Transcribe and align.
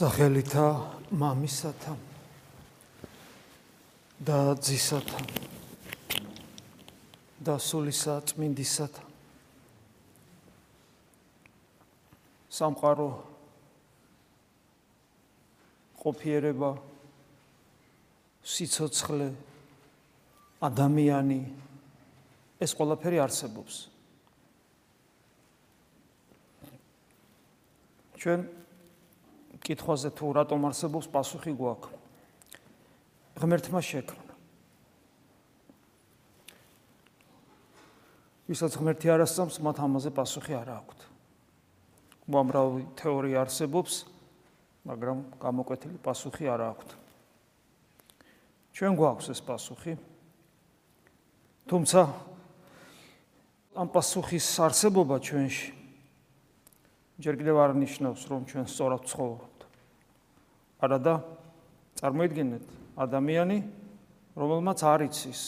სახელითა 0.00 0.66
მამისათა 1.12 1.92
და 4.24 4.36
ძისათა 4.56 5.18
და 7.44 7.56
სულისა 7.60 8.14
წმინდისათა. 8.30 9.04
სამყარო 12.48 13.08
ყოფიერება 16.00 16.70
სიцоცხლე 18.40 19.28
ადამიანი 20.64 21.40
ეს 22.56 22.72
ყველაფერი 22.72 23.20
არსებობს. 23.20 23.84
ჩვენ 28.16 28.59
კითხვაზე 29.60 30.10
თუ 30.16 30.26
რატომ 30.40 30.60
არსებობს 30.70 31.06
პასუხი 31.12 31.52
გვაქვს. 31.54 31.96
ღმერთმა 33.40 33.80
შექმნა. 33.80 34.32
ვისაც 38.50 38.72
ღმერთი 38.76 39.06
არასწამს, 39.14 39.56
მათ 39.62 39.76
ამაზე 39.78 40.10
პასუხი 40.10 40.54
არ 40.58 40.68
აქვთ. 40.74 41.00
უამრავი 42.30 42.82
თეორია 42.98 43.46
არსებობს, 43.46 43.94
მაგრამ 44.86 45.18
გამოკვეთილი 45.38 45.98
პასუხი 46.02 46.44
არ 46.50 46.60
აქვთ. 46.74 46.88
ჩვენ 48.74 48.92
გვაქვს 48.96 49.26
ეს 49.30 49.40
პასუხი. 49.44 49.94
თუმცა 51.70 52.00
ამ 53.78 53.88
პასუხის 53.94 54.46
არსებობა 54.66 55.16
ჩვენში 55.22 55.70
ჯერ 57.20 57.34
კიდევ 57.36 57.56
არ 57.60 57.72
ნიშნავს, 57.76 58.22
რომ 58.32 58.40
ჩვენ 58.48 58.66
სწორად 58.66 59.04
ცხოვრობთ. 59.04 59.49
არადა 60.80 61.14
წარმოიდგინეთ 62.00 62.64
ადამიანი, 63.00 63.58
რომელმაც 64.36 64.78
არ 64.84 65.06
იცის 65.08 65.42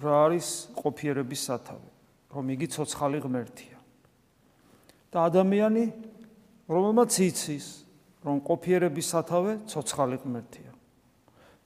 რა 0.00 0.14
არის 0.28 0.48
ყოფიერების 0.76 1.40
სათავე, 1.50 1.88
რომ 2.30 2.44
იგი 2.54 2.66
ცოცხალი 2.70 3.18
ღმერთია. 3.24 3.76
და 5.10 5.26
ადამიანი, 5.26 5.84
რომელმაც 6.70 7.12
იცის, 7.18 7.66
რომ 8.22 8.36
ყოფიერების 8.46 9.06
სათავე 9.10 9.52
ცოცხალი 9.66 10.16
ღმერთია. 10.22 10.70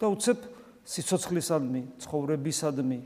და 0.01 0.07
უცებ 0.11 0.39
სიცოცხლისადმი, 0.85 1.81
ცხოვრებისადმი 2.03 3.01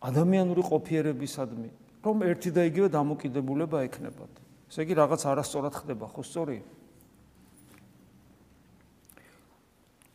ადამიანური 0.00 0.62
ყოფიერებისადმი 0.64 1.70
რომ 2.00 2.22
ერთი 2.24 2.50
და 2.56 2.64
იგივე 2.64 2.88
დამოკიდებულება 2.88 3.84
ექნებათ. 3.84 4.32
ესე 4.70 4.80
იგი 4.88 4.94
რაღაც 4.96 5.20
არასწორად 5.28 5.74
ხდება, 5.76 6.06
ხო 6.08 6.22
სწორია? 6.24 6.64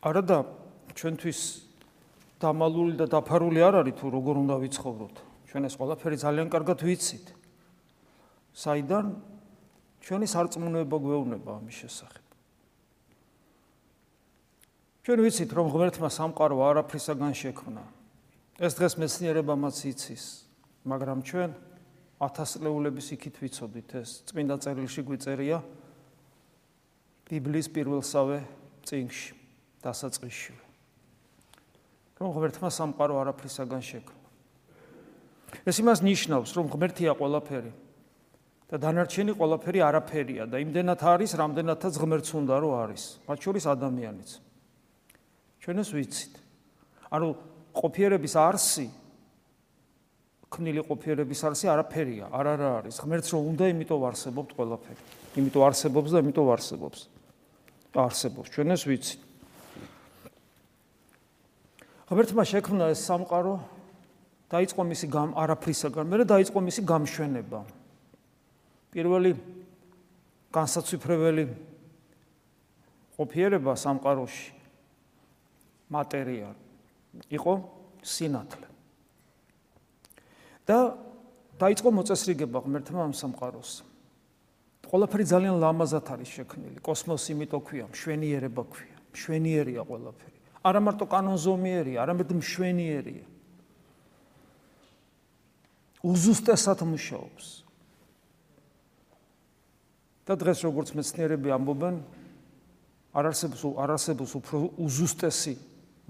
არადა 0.02 0.38
ჩვენთვის 0.96 1.40
დამალული 2.40 2.94
და 3.00 3.06
დაფარული 3.08 3.60
არ 3.64 3.80
არის 3.80 3.96
თუ 3.96 4.06
როგორ 4.12 4.34
უნდა 4.44 4.56
ვიცხოვროთ. 4.60 5.16
ჩვენ 5.48 5.62
ეს 5.68 5.74
ყველაფერი 5.80 6.16
ძალიან 6.20 6.48
კარგად 6.52 6.78
ვიცით. 6.84 7.26
საიდან 8.56 9.06
ჩვენი 10.04 10.26
სარწმუნოება 10.28 10.96
გვეუბნება 11.00 11.50
ამის 11.60 11.76
შესახებ. 11.80 12.24
ჩვენ 15.06 15.18
ვიცით 15.24 15.50
რომ 15.56 15.66
ღმერთმა 15.72 16.08
სამყარო 16.12 16.56
არაფრისაგან 16.60 17.32
შექმნა. 17.32 17.84
ეს 18.60 18.72
დღეს 18.76 18.94
მეცნიერებამაც 19.00 19.76
იცის, 19.92 20.24
მაგრამ 20.84 21.18
ჩვენ 21.24 21.50
ათასწლეულების 22.16 23.06
იქით 23.12 23.36
ვიცოდით 23.44 23.90
ეს 24.00 24.24
წმინდა 24.28 24.56
წერილში 24.64 25.02
გვიწერია 25.04 25.60
ბიბლიის 27.28 27.68
პირველსავე 27.68 28.40
წიგნში 28.88 29.45
დასაწყისში 29.84 30.54
რომ 32.20 32.30
ღმერთმა 32.36 32.70
სამყარო 32.72 33.18
არაფრისაგან 33.22 33.82
შექმნა 33.88 34.20
ეს 35.68 35.76
იმას 35.82 36.00
ნიშნავს 36.06 36.50
რომ 36.56 36.70
ღმერთია 36.72 37.12
ყველაფერი 37.18 37.72
და 38.66 38.76
დანარჩენი 38.82 39.32
ყველაფერი 39.36 39.80
არაფერია 39.88 40.48
და 40.50 40.60
იმდენად 40.64 41.00
არის 41.02 41.36
რამდენადაც 41.38 41.94
ღმერთს 42.02 42.30
უნდა 42.40 42.54
რომ 42.64 42.72
არის 42.82 43.04
მათ 43.28 43.38
შორის 43.44 43.64
ადამიანიც 43.76 44.30
ჩვენ 45.60 45.76
ეს 45.84 45.90
ვიცით 45.92 46.34
ანუ 47.12 47.28
ყოფიერების 47.76 48.34
არსი 48.40 48.88
ქმნილი 50.56 50.82
ყოფიერების 50.86 51.40
არსი 51.50 51.68
არაფერია, 51.74 52.30
არ 52.30 52.46
არა 52.54 52.68
არის. 52.80 53.00
ღმერთს 53.02 53.30
რომ 53.34 53.42
უნდა, 53.50 53.64
იმიტომ 53.74 54.02
არსებობთ 54.08 54.50
ყველაფერი. 54.56 55.02
იმიტომ 55.42 55.62
არსებობს 55.66 56.10
და 56.14 56.18
იმიტომ 56.22 56.46
არსებობს. 56.54 56.98
არსებობს, 57.96 58.48
ჩვენ 58.54 58.68
ეს 58.76 58.82
ვიცით. 58.86 59.20
ღმერთმა 62.06 62.42
შექმნა 62.46 62.90
ეს 62.94 63.02
სამყარო, 63.02 63.54
დაიწყო 64.52 64.82
მისი 64.86 65.06
გამ 65.10 65.30
არაფრისაგან, 65.34 66.06
მერე 66.06 66.24
დაიწყო 66.30 66.58
მისი 66.62 66.80
გამშვენება. 66.86 67.60
პირველი 68.94 69.32
განსაცვიფრებელი 70.54 71.44
ყოფიერება 73.18 73.72
სამყაროში 73.74 74.46
მატერია 75.90 76.54
იყო 77.32 77.52
სინათლე. 78.06 78.68
და 80.66 80.78
დაიწყო 81.62 81.90
მოწესრიგება 81.94 82.58
ღმერთმა 82.66 83.00
ამ 83.06 83.14
სამყაროს. 83.14 83.82
ყველაფერი 84.86 85.24
ძალიან 85.26 85.54
ლამაზად 85.62 86.06
არის 86.10 86.30
შექმნილი. 86.38 86.78
კოსმოსი 86.82 87.34
იმითო 87.34 87.58
ქვია, 87.62 87.86
მშვენიერება 87.90 88.62
ქვია. 88.66 88.96
მშვენიერია 89.14 89.82
ყველაფერი. 89.86 90.35
არა 90.66 90.80
მარტო 90.82 91.06
კანონზომიერია, 91.06 92.02
არამედ 92.02 92.30
მშვენიერია. 92.42 93.24
უზუსტესად 96.06 96.80
მუშაობს. 96.86 97.46
და 100.26 100.34
დღეს 100.34 100.58
როგორც 100.66 100.90
მეცნიერები 100.90 101.54
ამბობენ, 101.54 101.96
არ 103.16 103.30
არსებობს 103.30 103.62
არ 103.80 103.90
არსებობს 103.96 104.32
უფრო 104.36 104.58
უზუსტესი 104.76 105.54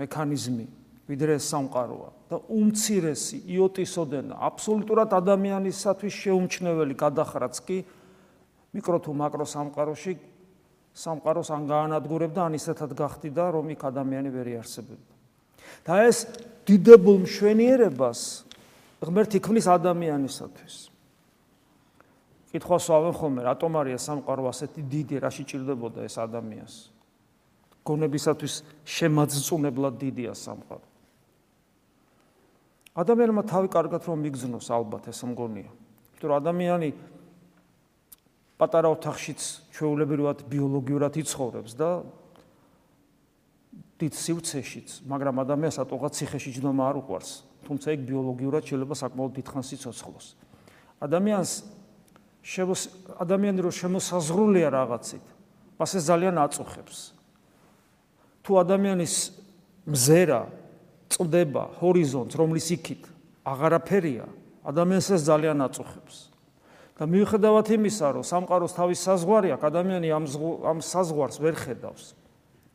მექანიზმი 0.00 0.66
ვიდრე 1.06 1.36
სამყაროა 1.38 2.08
და 2.32 2.36
უმცირესი 2.50 3.38
იოტისოდენა 3.46 4.34
აბსოლუტურად 4.48 5.14
ადამიანისათვის 5.14 6.14
შეუმჩნეველი 6.26 6.94
გადახრაც 6.98 7.54
კი 7.62 7.78
მიკრო 8.74 8.98
თუ 9.06 9.12
მაკრო 9.22 9.46
სამყაროში 9.46 10.12
სამყაროს 10.96 11.52
ან 11.52 11.68
გაანადგურებდა 11.68 12.48
ან 12.48 12.56
ისეთად 12.56 12.96
გახდიდა 12.96 13.44
რომ 13.52 13.68
იქ 13.76 13.82
ადამიანი 13.84 14.32
ვერ 14.32 14.46
იარსებებდა. 14.56 15.12
და 15.84 15.94
ეს 16.08 16.24
დიდებულ 16.64 17.16
მშვენიერებას 17.28 18.20
ღმერთი 19.04 19.38
ქმნის 19.44 19.66
ადამიანისათვის. 19.68 20.74
კითხავს 22.56 22.86
ავენ 22.88 23.12
ხოლმე 23.12 23.40
რატომ 23.44 23.72
არის 23.76 24.00
სამყარო 24.08 24.42
ასეთი 24.48 24.80
დიდი 24.88 25.16
რა 25.20 25.30
შეჭirdებოდა 25.36 26.00
ეს 26.08 26.16
ადამიანს? 26.16 26.74
გონებისათვის 27.84 28.54
შემაძწუნებლად 28.88 29.94
დიდია 30.00 30.32
სამყარო. 30.32 30.86
ადამიანმა 32.96 33.42
თავი 33.44 33.68
კარგად 33.68 34.02
რომ 34.08 34.18
მიგზნოს 34.24 34.72
ალბათ 34.72 35.12
ეს 35.12 35.20
მგონია. 35.28 35.68
იმიტომ 36.16 36.28
რომ 36.32 36.36
ადამიანი 36.40 36.88
პატარა 38.56 38.88
ოთახშიც 38.96 39.40
ჩვეულებრივად 39.76 40.48
ბიოლოგიურად 40.48 41.12
იცხოვრებს 41.20 41.72
და 41.76 41.90
დიდ 43.96 44.12
სივრცეშიც, 44.12 44.88
მაგრამ 45.08 45.40
ადამიანს 45.44 45.76
ატოღა 45.80 46.08
ციხეში 46.12 46.50
ჯდომა 46.60 46.84
არ 46.88 46.96
უყვარს, 47.00 47.30
თუმცა 47.64 47.86
ეგ 47.96 48.00
ბიოლოგიურად 48.08 48.62
შეიძლება 48.68 48.94
საკმაოდ 48.96 49.32
დიდხანს 49.40 49.68
იცოცხლოს. 49.76 50.26
ადამიანს 51.00 51.50
შემოს 52.44 52.82
ადამიანი 53.20 53.60
რო 53.64 53.72
შემოსაზღვრულია 53.72 54.68
რაღაცით, 54.72 55.24
მას 55.80 55.90
ეს 55.96 56.04
ძალიან 56.08 56.36
აწუხებს. 56.44 56.98
თუ 58.44 58.52
ადამიანის 58.62 59.14
მზერა 59.90 60.40
წდება 61.10 61.64
ჰორიზონტს, 61.80 62.34
რომლის 62.36 62.66
იქით 62.76 63.02
აღარაფერია, 63.44 64.26
ადამიანს 64.64 65.08
ეს 65.16 65.22
ძალიან 65.26 65.58
აწუხებს. 65.66 66.35
და 66.96 67.04
მიუხედავად 67.04 67.66
იმისა, 67.76 68.06
რომ 68.16 68.24
სამყაროს 68.24 68.72
თავის 68.72 69.00
საზღვარი 69.04 69.48
აქვს, 69.56 69.66
ადამიანი 69.68 70.08
ამ 70.16 70.24
ამ 70.64 70.78
საზღვარს 70.80 71.36
ვერ 71.44 71.54
ხედავს. 71.54 72.04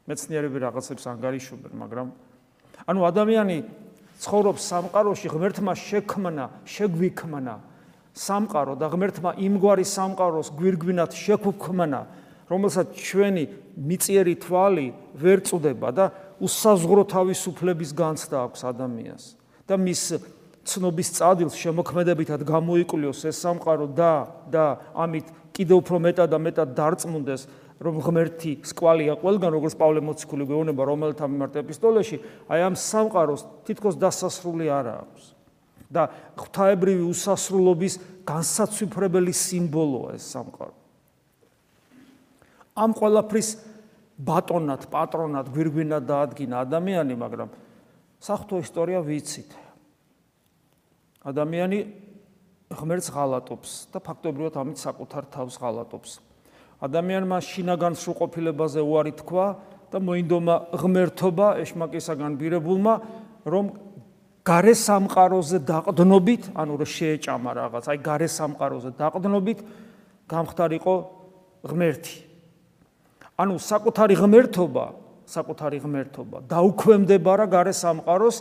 მეცნიერები 0.06 0.58
რაღაცებს 0.62 1.04
ანგარიშობენ, 1.10 1.74
მაგრამ 1.78 2.08
ანუ 2.90 3.02
ადამიანი 3.06 3.58
ცხოვრობს 4.22 4.62
სამყაროში, 4.62 5.28
ღმერთმა 5.30 5.74
შექმნა, 5.78 6.46
შეგვიქმნა 6.66 7.56
სამყარო 8.12 8.74
და 8.76 8.88
ღმერთმა 8.92 9.32
იმგვარი 9.40 9.86
სამყაროს 9.88 10.52
გვირგვინად 10.58 11.12
შეგვქმნა, 11.16 12.02
რომელსაც 12.52 12.88
ჩვენი 12.92 13.44
მიწიერი 13.78 14.36
თვალი 14.44 14.88
ვერ 15.16 15.40
წდება 15.48 15.90
და 15.96 16.06
უსაზღრო 16.44 17.08
თავისუფლების 17.08 17.92
განცდა 17.96 18.38
აქვს 18.52 18.62
ადამიანს 18.68 19.26
და 19.70 19.76
მის 19.80 20.02
ცნობის 20.68 21.10
წადილს 21.18 21.56
შემოქმედებითად 21.58 22.46
გამოიკვლიოს 22.46 23.26
ეს 23.30 23.38
სამყარო 23.42 23.88
და 23.98 24.14
და 24.54 24.66
ამით 24.94 25.32
კიდევ 25.58 25.82
უფრო 25.82 25.98
მეტად 26.06 26.30
და 26.32 26.40
მეტად 26.42 26.76
დარწმუნდეს 26.78 27.42
რომ 27.82 27.96
ღმერთი 28.06 28.52
სკვალია 28.72 29.18
ყველგან 29.22 29.52
როგორც 29.58 29.74
პავლე 29.80 30.02
მოციქული 30.06 30.46
გვეუბნება 30.46 30.84
რომელთა 30.86 31.26
მიმართ 31.26 31.58
ეპისტოლეში 31.66 32.18
აი 32.52 32.60
ამ 32.68 32.76
სამყაროს 32.78 33.42
თითქოს 33.66 33.98
დასასრული 33.98 34.70
არა 34.70 34.94
აქვს 35.02 35.26
და 35.92 36.04
ღვთაებრივი 36.38 37.04
უსასრულობის 37.10 37.98
განსაცვიფრებელი 38.30 39.34
სიმბოლოა 39.34 40.14
ეს 40.22 40.30
სამყარო 40.30 40.76
ამ 42.82 42.94
ყველაფრის 42.96 43.50
ბატონად, 44.22 44.86
პატრონად, 44.92 45.50
გვირგვინად 45.54 46.06
დაადგინა 46.10 46.62
ადამიანი, 46.66 47.18
მაგრამ 47.18 47.50
საფრთხო 48.22 48.62
ისტორია 48.62 49.02
ვიცით. 49.06 49.50
ადამიანი 51.22 51.80
ღმერთს 52.72 53.12
ღალატობს 53.14 53.72
და 53.94 54.00
ფაქტობრივად 54.02 54.56
ამით 54.58 54.78
საკუთარ 54.82 55.24
თავს 55.30 55.56
ღალატობს. 55.62 56.12
ადამიანმა 56.82 57.38
შინაგანსრულყოფილებაზე 57.46 58.82
უარი 58.82 59.14
თქვა 59.22 59.48
და 59.92 59.98
მოინდომა 60.02 60.56
ღმერთობა 60.82 61.48
ეშმაკისაგან 61.62 62.32
ბირებულმა, 62.40 62.94
რომ 63.46 63.66
გარე 64.42 64.74
სამყაროზე 64.74 65.60
დაყდნობით, 65.68 66.44
ანუ 66.58 66.74
რომ 66.82 66.90
შეეჭამა 66.90 67.52
რაღაც, 67.54 67.84
აი 67.92 67.98
გარე 68.02 68.28
სამყაროზე 68.32 68.92
დაყდნობით 68.98 69.60
გამختارიყო 70.32 70.96
ღმერთი. 71.70 72.16
ანუ 73.38 73.54
საკუთარი 73.62 74.16
ღმერთობა, 74.18 74.86
საკუთარი 75.32 75.78
ღმერთობა 75.86 76.38
დაუქვემდება 76.50 77.32
რა 77.40 77.46
გარე 77.52 77.74
სამყაროს 77.78 78.38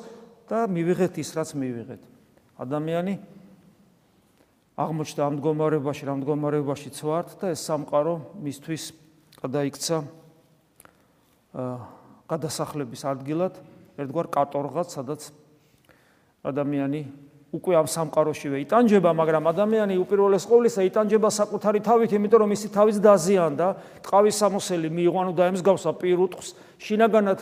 და 0.48 0.66
მივიღეთ 0.66 1.14
ის 1.20 1.30
რაც 1.36 1.50
მივიღეთ. 1.54 2.02
ადამიანი 2.60 3.14
აღმოჩნდა 4.80 5.22
ამ 5.24 5.34
მდგომარეობაში, 5.36 6.02
რა 6.08 6.14
მდგომარეობაში 6.20 6.90
ცვართ 6.96 7.28
და 7.40 7.52
ეს 7.52 7.60
სამყარო 7.64 8.14
მისთვის 8.36 8.84
გადაიქცა 9.40 9.96
გადასახლების 12.30 13.02
ადგილად, 13.08 13.54
ერთგვარ 13.96 14.28
კატორღად, 14.28 14.88
სადაც 14.92 15.32
ადამიანი 16.44 17.00
უკვე 17.50 17.74
ამ 17.82 17.88
სამყაროშივე 17.90 18.60
იტანჯება, 18.62 19.10
მაგრამ 19.10 19.44
ადამიანი 19.50 19.98
უპირველეს 19.98 20.44
ყოვლისა 20.46 20.86
იტანჯება 20.86 21.28
საკუთარი 21.34 21.80
თავით, 21.82 22.10
იმიტომ 22.14 22.40
რომ 22.46 22.50
ისი 22.54 22.68
თავის 22.70 22.96
დაზიანდა, 23.02 23.68
ტყავის 24.06 24.36
სამოსელი 24.38 24.88
მიიღო, 24.94 25.18
ანუ 25.18 25.32
დაემსგავსა 25.34 25.90
პირუტყს, 25.98 26.48
შინაგანად 26.78 27.38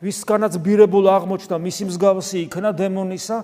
ვისგანაც 0.00 0.54
ბირებულ 0.62 1.06
აღმოჩნდა 1.10 1.56
მისი 1.60 1.82
მსგავსი 1.90 2.36
იქნა 2.46 2.70
დემონისა 2.78 3.36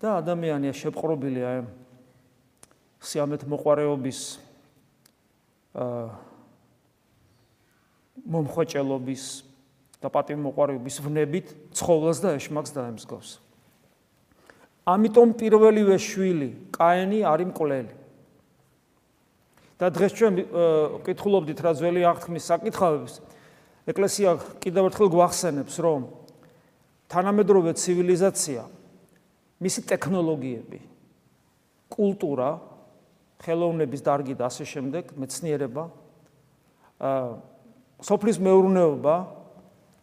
და 0.00 0.20
ადამიანია 0.20 0.72
შეპყრობილი 0.76 1.42
აი 1.46 1.60
სიამეთ 3.06 3.46
მოყარეობის 3.48 4.20
აა 5.76 6.06
მომხვეჭელობის 8.26 9.24
და 10.02 10.08
პატივმოყარეობის 10.12 10.96
ვნებით 11.04 11.52
ცხოველს 11.76 12.18
და 12.24 12.34
ეშმაკს 12.36 12.72
დაემსგავს. 12.74 13.30
ამიტომ 14.86 15.28
პირველივე 15.40 15.96
შვილი 15.98 16.50
კაენი 16.74 17.20
არის 17.26 17.48
მკვლელი. 17.52 17.94
და 19.76 19.86
დღეს 19.92 20.12
ჩვენ 20.16 20.34
ვკითხულობდით 21.04 21.58
რა 21.60 21.72
ძველი 21.76 22.00
აღთქმის 22.08 22.44
საკითხავებს. 22.48 23.14
ეკლესია 23.84 24.30
კიდევ 24.64 24.88
ერთხელ 24.88 25.08
გვახსენებს, 25.12 25.74
რომ 25.84 26.00
თანამედროვე 27.12 27.76
ცივილიზაცია, 27.76 28.62
მისი 29.62 29.80
ტექნოლოგიები, 29.88 30.80
კულტურა, 31.92 32.50
ხელოვნების 33.40 34.00
დარგი 34.04 34.34
და 34.36 34.48
ასე 34.48 34.64
შემდეგ, 34.64 35.14
მეცნიერება, 35.16 35.84
სოფლის 38.04 38.38
მეურნეობა, 38.40 39.16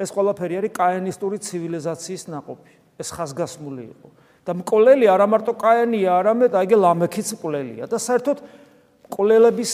ეს 0.01 0.09
ყველაფერი 0.13 0.53
არის 0.61 0.73
კაენისტური 0.73 1.37
ცივილიზაციის 1.41 2.23
ناقოფი. 2.33 2.73
ეს 2.99 3.09
ხაზგასმული 3.09 3.83
იყო. 3.93 4.09
და 4.43 4.51
მკვლელი 4.59 5.05
არა 5.07 5.25
მარტო 5.31 5.53
კაენია, 5.55 6.09
არამედ 6.19 6.51
აიგე 6.51 6.77
ლამექიც 6.77 7.27
მკვლელია 7.39 7.87
და 7.87 7.95
საერთოდ 7.95 8.37
მკვლელების 9.07 9.71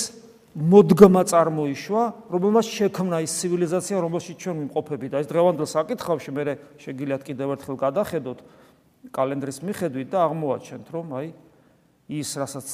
მოდგმა 0.54 1.24
წარმოიშვა, 1.26 2.04
რომელმაც 2.30 2.66
შექმნა 2.70 3.18
ის 3.26 3.32
ცივილიზაცია, 3.34 3.98
რომელშიც 3.98 4.38
ჩვენ 4.38 4.56
ვიმყოფები 4.62 5.08
და 5.10 5.18
ეს 5.26 5.28
დღევანდელ 5.30 5.68
საკითხავში 5.74 6.32
მე 6.38 6.44
შეგიძლიათ 6.86 7.22
კიდევ 7.26 7.48
ერთხელ 7.58 7.78
გადახედოთ, 7.82 8.40
კალენდრის 9.14 9.60
მიხედვით 9.66 10.08
და 10.10 10.20
აღმოაჩენთ, 10.26 10.86
რომ 10.94 11.08
აი 11.20 11.28
ის, 12.10 12.30
რასაც 12.42 12.68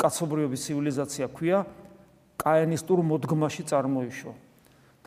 კაცობრიობის 0.00 0.60
ცივილიზაცია 0.68 1.26
ქვია, 1.32 1.58
კაენისტურ 2.38 2.98
მოდგმაში 3.04 3.62
წარმოიშვა. 3.68 4.34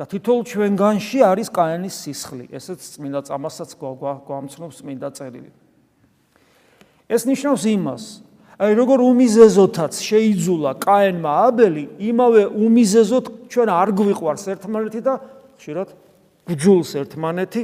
და 0.02 0.08
თითოეულ 0.10 0.44
ჩვენგანში 0.50 1.20
არის 1.22 1.50
კაენის 1.54 1.96
სისხლი. 2.02 2.46
ესეც 2.50 2.80
წმინდა 2.96 3.22
წამასაც 3.28 3.70
გვამცნობს 3.78 4.76
წმინდა 4.82 5.10
წერილი. 5.14 5.52
ეს 7.12 7.22
ნიშნავს 7.28 7.64
იმას, 7.76 8.04
აი 8.62 8.72
როგორ 8.82 9.00
უმიზეზოთაც 9.04 9.94
შეიძულა 10.02 10.72
კაენმა 10.80 11.32
აბელი, 11.50 11.86
იმავე 12.02 12.44
უმიზეზოთ 12.50 13.26
ჩვენ 13.52 13.68
არ 13.70 13.90
გვიყვარს 14.00 14.46
ერთმანეთი 14.54 15.02
და 15.06 15.14
ხშირად 15.60 15.90
გძულს 16.50 16.92
ერთმანეთი 17.02 17.62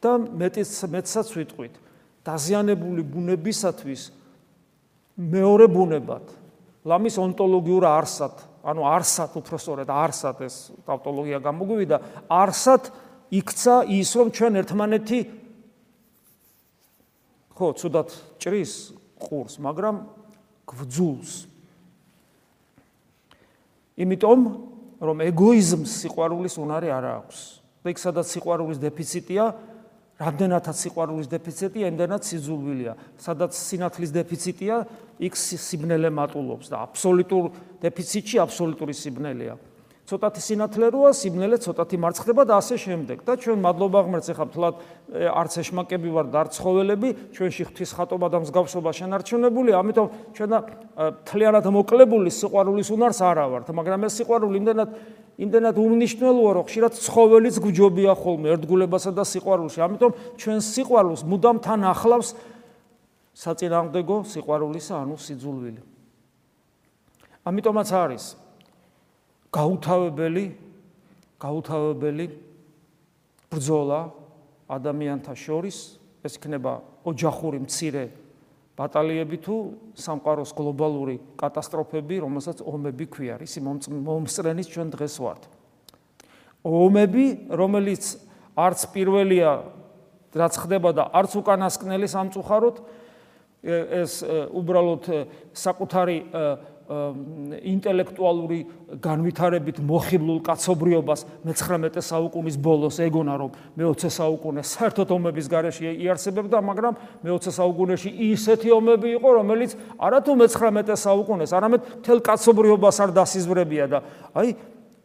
და 0.00 0.12
მეტიც 0.18 0.70
მეცაც 0.88 1.28
ვიტყვით. 1.36 1.74
დაზიანებული 2.24 3.02
ბუნებისათვის 3.04 4.02
მეორე 5.16 5.66
ბუნებად 5.72 6.24
ლამის 6.84 7.16
ონტოლოგიურ 7.20 7.84
არსად 7.88 8.44
ანუ 8.60 8.84
არსად 8.84 9.36
უფრო 9.40 9.56
სწორედ 9.56 9.88
არსად 9.88 10.42
ეს 10.44 10.56
ტავტოლოგია 10.84 11.40
გამოგვივიდა 11.44 11.98
არსად 12.28 12.90
იქცა 13.40 13.76
ის 13.96 14.10
რომ 14.20 14.32
ჩვენ 14.36 14.60
ერთმანეთი 14.60 15.20
ხო 17.56 17.68
ცუდად 17.80 18.08
ჭრის 18.40 18.72
ყურს 19.20 19.56
მაგრამ 19.60 19.96
გვძულს. 20.68 21.32
იმიტომ 24.00 24.40
რომ 25.00 25.16
ეგოიზმს 25.28 25.90
სიყვარულის 26.04 26.56
უნარი 26.60 26.88
არ 26.92 27.04
აქვს. 27.20 27.38
და 27.84 27.88
იქ 27.92 27.98
სადაც 28.00 28.26
სიყვარულის 28.28 28.78
დეფიციტია 28.80 29.44
რამდენადაც 30.20 30.76
სიყვარულის 30.84 31.28
დეფიციტია, 31.32 31.88
ამდენად 31.88 32.22
სიძულვილია. 32.28 32.92
სადაც 33.16 33.56
სინათლის 33.56 34.10
დეფიციტია, 34.12 34.74
იქ 35.16 35.34
სიბნელე 35.36 36.10
მატულობს 36.12 36.68
და 36.68 36.76
აბსოლუტურ 36.84 37.44
დეფიციტში 37.80 38.36
აბსოლუტური 38.44 38.92
სიბნელეა. 38.92 39.56
ცოტათი 40.10 40.42
სინათლე 40.42 40.86
როა, 40.90 41.10
სიბნელე 41.14 41.56
ცოტათი 41.62 41.96
მარცხდება 42.02 42.42
და 42.42 42.54
ასე 42.58 42.76
შემდეგ. 42.82 43.22
და 43.22 43.32
ჩვენ 43.38 43.58
მადლობა 43.62 43.98
ღმერთს 44.10 44.28
ახლა 44.34 44.46
თლად 44.50 44.74
არც 45.14 45.52
ეშმაკები 45.62 46.08
ვარ 46.10 46.26
და 46.34 46.36
არც 46.42 46.52
ცხოველები, 46.58 47.08
ჩვენში 47.30 47.62
ღვთის 47.70 47.90
ხატობა 47.94 48.26
და 48.26 48.38
მსგავსება 48.42 48.90
შენარჩუნებული, 48.90 49.70
ამიტომ 49.70 50.06
ჩვენ 50.34 50.52
თლიანად 51.30 51.64
მოკლებული 51.70 52.26
სიყვარულის 52.26 52.88
უნარს 52.90 53.20
არა 53.22 53.46
ვართ, 53.54 53.66
მაგრამ 53.70 54.00
ეს 54.10 54.12
სიყვარული 54.18 54.56
იმდენად 54.58 54.88
იმდენად 55.40 55.76
უმნიშვნელოა, 55.80 56.50
რომ 56.60 56.64
ხშირად 56.68 56.92
ცხოველიც 57.00 57.56
გჯობია 57.64 58.12
ხოლმე 58.12 58.48
ერთგულებასა 58.60 59.10
და 59.16 59.24
სიყვარულში. 59.24 59.80
ამიტომ 59.80 60.12
ჩვენ 60.36 60.58
სიყვარულს 60.60 61.22
მუდამ 61.24 61.56
თან 61.64 61.80
ახლავს 61.96 62.28
საწინააღმდეგო 63.32 64.16
სიყვარულისა, 64.28 64.94
ანუ 65.00 65.16
სიძულვილი. 65.16 65.80
ამიტომაც 67.40 67.88
არის 67.88 68.24
გაუთავებელი 69.48 70.44
გაუთავებელი 71.40 72.26
ბრძოლა 73.48 74.00
ადამიანთა 74.68 75.34
შორის 75.34 75.76
ეს 76.20 76.36
იქნება 76.36 76.84
ოჯახური 77.08 77.64
მცირე 77.64 78.04
ბატალიები 78.80 79.36
თუ 79.44 79.56
სამყაროს 80.00 80.54
გლობალური 80.56 81.18
კატასტროფები, 81.36 82.16
რომელსაც 82.24 82.62
ომები 82.64 83.06
ქვია, 83.12 83.36
ისი 83.44 83.60
მომსწრენის 83.60 84.72
ჩვენ 84.72 84.88
დღეს 84.96 85.14
ვართ. 85.20 85.42
ომები, 86.64 87.26
რომელიც 87.52 88.04
არც 88.56 88.80
პირველია 88.96 89.50
რაც 90.32 90.54
ხდება 90.64 90.90
და 90.96 91.04
არც 91.12 91.32
უკანასკნელი 91.42 92.08
სამწუხაროდ 92.08 92.76
ეს 94.00 94.24
უბრალოდ 94.56 95.04
საკუთარი 95.52 96.18
ინტელექტუალური 96.90 98.58
განვითარებით 98.98 99.78
მოხიბლულ 99.86 100.40
კაცობრიობას 100.42 101.22
მე-19 101.46 102.02
საუკუნის 102.02 102.56
ბოლოს 102.58 102.98
ეგონა 103.06 103.36
რომ 103.38 103.52
მე-20 103.78 104.10
საუკუნე 104.10 104.64
საერთოდ 104.66 105.12
ომების 105.14 105.46
გარეშე 105.54 105.92
იარსებებდა, 106.02 106.58
მაგრამ 106.66 106.98
მე-20 107.22 107.54
საუკუნეში 107.54 108.10
ისეთი 108.34 108.74
ომები 108.74 109.14
იყო, 109.22 109.28
რომელიც 109.38 109.76
არათუ 110.02 110.34
მე-19 110.42 110.98
საუკუნეს, 110.98 111.54
არამედ 111.54 111.80
თელ 112.02 112.18
კაცობრიობას 112.26 112.96
არ 113.06 113.10
დასიზვრებია 113.22 113.86
და 113.86 114.02
აი 114.34 114.58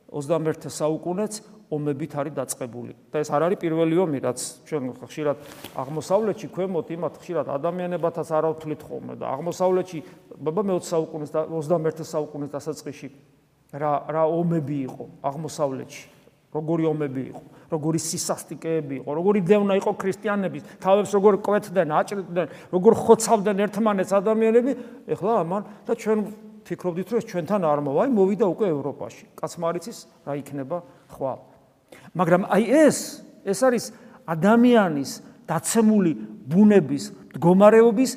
21 0.09 0.73
საუკუნეც 0.73 1.33
ომებით 1.71 2.11
არის 2.15 2.33
დაწყებული. 2.35 2.93
და 3.11 3.17
ეს 3.19 3.29
არ 3.33 3.41
არის 3.49 3.59
პირველი 3.61 3.95
ომი, 4.05 4.19
რაც 4.21 4.39
ჩვენ 4.69 4.83
ხშირად 5.01 5.37
აღმოსავლეთში 5.75 6.47
ქვემოთ 6.53 6.87
იმათ 6.93 7.13
ხშირად 7.21 7.45
ადამიანებათაც 7.49 8.27
არ 8.31 8.43
ავთვლით 8.53 8.81
ხოლმე 8.85 9.13
და 9.17 9.25
აღმოსავლეთში 9.33 9.99
ბაბა 10.37 10.61
მე-20 10.61 10.85
საუკუნის 10.93 11.31
და 11.33 11.41
21 11.49 12.05
საუკუნის 12.05 12.49
დასაწყისში 12.53 13.07
რა 13.73 13.93
რა 14.13 14.23
ომები 14.29 14.77
იყო 14.85 15.05
აღმოსავლეთში. 15.25 16.05
როგორი 16.55 16.87
ომები 16.87 17.21
იყო, 17.35 17.43
როგორი 17.67 17.99
სისასტიკეები 17.99 18.95
იყო, 19.03 19.09
როგორი 19.19 19.39
დევნა 19.43 19.75
იყო 19.75 19.91
ქრისტიანების, 19.99 20.63
თავებს 20.79 21.11
როგორ 21.11 21.33
კვეთდნენ, 21.43 21.89
აჭრიდნენ, 21.99 22.47
როგორ 22.71 22.93
ხოცავდნენ 22.95 23.57
ერთმანეთს 23.65 24.13
ადამიანები, 24.15 24.71
ეხლა 25.11 25.33
ამან 25.43 25.67
და 25.83 25.93
ჩვენ 25.99 26.19
ფიქრობდით, 26.65 27.07
რომ 27.11 27.19
ეს 27.19 27.27
ჩვენთან 27.27 27.61
არ 27.67 27.79
მოვა, 27.85 27.99
აი 28.07 28.11
მოვიდა 28.15 28.45
უკვე 28.55 28.67
ევროპაში. 28.71 29.25
კაცმარიცის 29.35 29.97
რა 30.23 30.33
იქნება 30.39 30.77
ხვალ. 31.11 31.54
მაგრამ 32.15 32.47
აი 32.49 32.63
ეს, 32.87 32.97
ეს 33.45 33.59
არის 33.61 33.85
ადამიანის 34.25 35.11
დაცემული 35.45 36.13
ბუნების 36.49 37.11
მდგომარეობის 37.35 38.11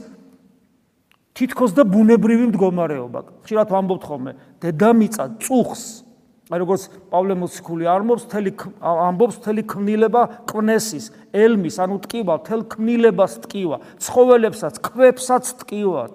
თითქოს 1.38 1.72
და 1.76 1.82
ბუნებრივი 1.86 2.50
მდგომარეობა. 2.50 3.20
ხშირად 3.46 3.68
ვამბობთ 3.74 4.04
ხოლმე, 4.08 4.32
დედამიწა 4.62 5.24
წუხს 5.42 6.08
აი 6.48 6.62
როგორც 6.64 6.84
პავლე 7.12 7.34
მოციქული 7.36 7.84
ამბობს, 7.92 8.24
თელი 8.32 8.52
ამბობს 8.80 9.36
თელი 9.44 9.62
ქმნილება 9.68 10.22
კვნესის, 10.48 11.10
ელმის, 11.36 11.76
ანუ 11.76 11.98
ტკივა, 12.08 12.36
თელ 12.48 12.64
ქმნილებას 12.72 13.34
ტკივა, 13.44 13.76
ცხოველებსაც, 14.00 14.80
ქვებსაც 14.80 15.44
ტკივად. 15.60 16.14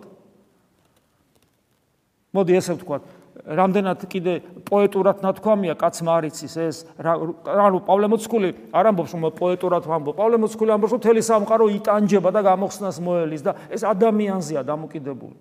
მოდი 2.33 2.57
ესე 2.57 2.73
ვთქვათ, 2.73 3.05
რამდენად 3.43 4.03
კიდე 4.07 4.33
პოეტურად 4.63 5.23
ნათქვამია 5.23 5.75
კაცმა 5.75 6.11
არიცის 6.19 6.53
ეს 6.63 6.77
ანუ 7.03 7.81
პავლე 7.83 8.07
მოციქული 8.13 8.49
არ 8.71 8.91
ამბობს 8.93 9.11
რომ 9.15 9.25
პოეტურად 9.35 9.83
ვამბობ. 9.83 10.15
პავლე 10.15 10.37
მოციქული 10.39 10.71
ამბობს 10.71 10.93
რომ 10.95 11.01
თელი 11.03 11.21
სამყარო 11.27 11.65
იტანჯება 11.83 12.29
და 12.31 12.41
გამოხსნას 12.47 12.97
მოელის 13.03 13.41
და 13.43 13.51
ეს 13.67 13.83
ადამიანზეა 13.83 14.63
დამოკიდებული. 14.63 15.35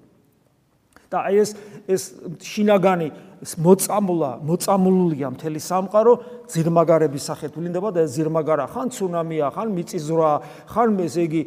და 1.13 1.19
აი 1.29 1.37
ეს 1.45 1.51
ეს 1.87 2.03
შინაგანი 2.41 3.09
ეს 3.45 3.53
მოწამლა 3.61 4.31
მოწამლულია 4.49 5.29
მთელი 5.37 5.61
სამყარო 5.61 6.13
ზირმაგარების 6.49 7.23
სახით 7.29 7.53
ვლინდება 7.53 7.89
და 7.93 8.01
ეს 8.09 8.17
ზირმაგარა 8.17 8.65
ხან 8.73 8.89
ცუნამია 8.97 9.53
ხან 9.53 9.69
მიწისძვრა 9.77 10.31
ხან 10.73 10.89
ესე 11.05 11.21
იგი 11.29 11.43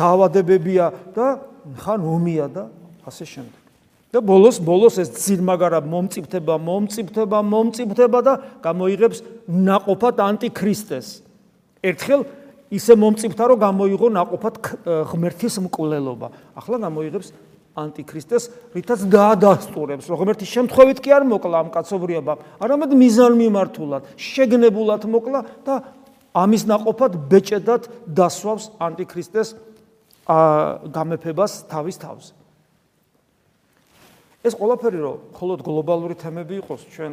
დაავადებებია 0.00 0.86
და 1.12 1.26
ხან 1.84 2.00
ომია 2.00 2.46
და 2.48 2.64
ასე 3.04 3.24
შემდეგ 3.28 3.59
და 4.10 4.18
ბოლოს 4.18 4.58
ბოლოს 4.58 4.98
ეს 4.98 5.14
ძირმაგარა 5.14 5.80
მომწიფდება, 5.86 6.54
მომწიფდება, 6.58 7.38
მომწიფდება 7.46 8.18
და 8.26 8.34
გამოიღებს 8.58 9.18
ناყოფად 9.46 10.16
ანტიქრისტეს. 10.18 11.22
ერთხელ 11.82 12.26
ისე 12.74 12.94
მომწიფდა, 12.98 13.42
რომ 13.50 13.58
გამოიღო 13.66 14.08
ناყოფად 14.10 14.54
ღმერთის 15.14 15.54
მკვლელობა. 15.62 16.26
ახლა 16.58 16.76
გამოიღებს 16.90 17.28
ანტიქრისტეს, 17.78 18.44
რითაც 18.74 19.00
დაადასტურებს, 19.06 20.10
როგორმეთი 20.10 20.46
შემთხვევით 20.46 20.98
კი 20.98 21.10
არ 21.14 21.24
მოკლა 21.30 21.56
ამ 21.62 21.68
კაცობრიობამ, 21.70 22.38
არამედ 22.58 22.90
მიზანმიმართულად, 22.98 24.02
შეგნებულად 24.18 25.02
მოკლა 25.06 25.40
და 25.62 25.74
ამის 26.34 26.62
ناყოფად 26.66 27.12
ბეჭედად 27.30 27.86
დასვავს 28.10 28.74
ანტიქრისტეს 28.78 29.48
გამეფებას 30.90 31.52
თავის 31.70 31.96
თავზე. 32.02 32.39
ეს 34.44 34.54
ყველაფერი 34.56 34.98
რომ 35.04 35.16
მხოლოდ 35.34 35.58
გლობალური 35.66 36.14
თემები 36.16 36.54
იყოს, 36.64 36.82
ჩვენ 36.94 37.12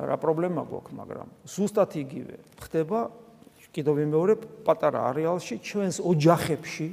რა 0.00 0.16
პრობლემა 0.22 0.62
გვაქვს, 0.70 0.96
მაგრამ 0.96 1.28
ზუსტად 1.44 1.90
იგივე 2.00 2.36
ხდება 2.62 3.00
კიდევ 3.70 3.94
მეორე 4.02 4.34
პატარა 4.66 5.14
არეალში, 5.14 5.62
ჩვენს 5.62 6.02
ოჯახებში, 6.02 6.88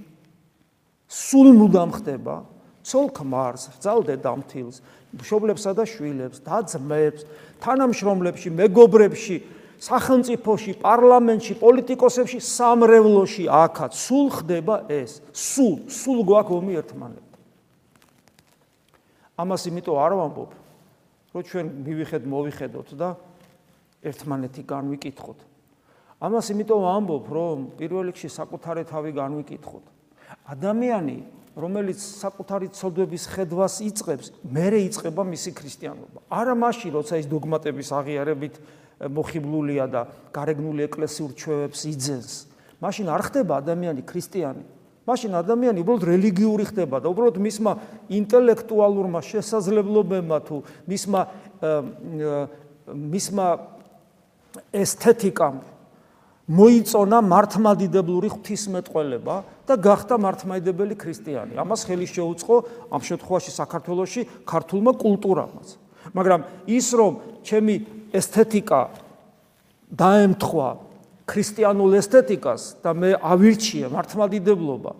სულ 1.09 1.47
მუდამ 1.57 1.91
ხდება 1.97 2.35
ცოლ 2.87 3.11
ქმარს, 3.11 3.63
ძალდე 3.83 4.15
დამთილს, 4.23 4.79
მშობლებსა 5.17 5.71
და 5.75 5.83
შვილებს, 5.83 6.39
დაძმებს, 6.45 7.21
თანამშრომლებში, 7.59 8.49
მეგობრებში, 8.55 9.37
სახელმწიფოში, 9.83 10.71
პარლამენტში, 10.81 11.53
პოლიტიკოსებში, 11.59 12.39
სამრევლოში, 12.39 13.45
აქაც 13.51 13.91
სულ 13.93 14.27
ხდება 14.39 14.75
ეს. 14.87 15.19
სულ, 15.35 15.75
სულ 15.91 16.19
გვაქვს 16.31 16.55
ომი 16.57 16.73
ერთმანეთთან. 16.81 17.26
ამას 19.37 19.61
იმიტომ 19.69 19.97
არ 20.01 20.13
ვამბობ, 20.17 20.51
რომ 21.33 21.41
ჩვენ 21.45 21.65
მივიხედ 21.85 22.23
მოვიხედოთ 22.25 22.89
და 22.97 23.09
ერთმანეთი 24.01 24.61
განვიკითხოთ. 24.65 25.39
ამას 26.17 26.45
იმიტომ 26.49 26.79
ვამბობ, 26.81 27.25
რომ 27.29 27.57
პირველ 27.77 28.09
რიგში 28.09 28.29
საკუთარი 28.33 28.83
თავი 28.89 29.11
განვიკითხოთ. 29.13 29.85
ადამიანი, 30.49 31.17
რომელიც 31.57 31.99
საკუთარი 32.01 32.67
ცოდვების 32.73 33.23
ხედვას 33.33 33.75
იწყებს, 33.81 34.27
მერე 34.45 34.79
იწყება 34.89 35.21
მისი 35.25 35.51
ქრისტიანობა. 35.57 36.19
არა 36.29 36.53
მაშინ, 36.53 36.89
როცა 36.97 37.13
ის 37.21 37.27
დოგმატების 37.29 37.89
აღიარებით 37.97 38.55
მოხიბლულია 39.05 39.85
და 39.89 40.01
გარეგნული 40.33 40.81
ეკლესიურ 40.85 41.31
ჩვევებს 41.37 41.81
იძენს. 41.93 42.33
მაშინ 42.81 43.05
არ 43.09 43.21
ხდება 43.29 43.53
ადამიანი 43.61 44.01
ქრისტიანი. 44.05 44.76
მაშინ 45.07 45.39
ადამიანი 45.39 45.81
უბრალოდ 45.81 46.03
რელიგიური 46.03 46.65
ხდება 46.67 46.99
და 46.99 47.07
უბრალოდ 47.07 47.39
მისმა 47.39 47.71
ინტელექტუალურმა 48.11 49.21
შესაძლებლობებმა 49.23 50.37
თუ 50.43 50.57
მისმა 50.91 51.21
მისმა 52.91 53.47
ესთეტიკამ 54.75 55.55
მოიწონა 56.47 57.19
მართლმადიდებლური 57.27 58.29
ღვთისმეტყველება 58.31 59.35
და 59.67 59.73
გახდა 59.75 60.15
მართლმადიდებელი 60.15 60.95
ქრისტიანი. 60.95 61.59
ამას 61.59 61.83
ხელი 61.83 62.07
შეუწყო 62.07 62.55
ამ 62.87 63.01
შემთხვევაში 63.03 63.51
საქართველოსი 63.51 64.21
ქართულმა 64.47 64.91
კულტურამაც. 64.95 65.67
მაგრამ 66.15 66.41
ის 66.71 66.87
რომ 66.95 67.13
ჩემი 67.43 67.75
ესთეტიკა 68.15 68.81
დაემთხვა 69.91 70.69
ქრისტიანულ 71.27 71.99
ესთეტიკას 71.99 72.79
და 72.83 72.93
მე 72.95 73.11
ავირჩიე 73.19 73.91
მართლმადიდებლობა 73.91 74.93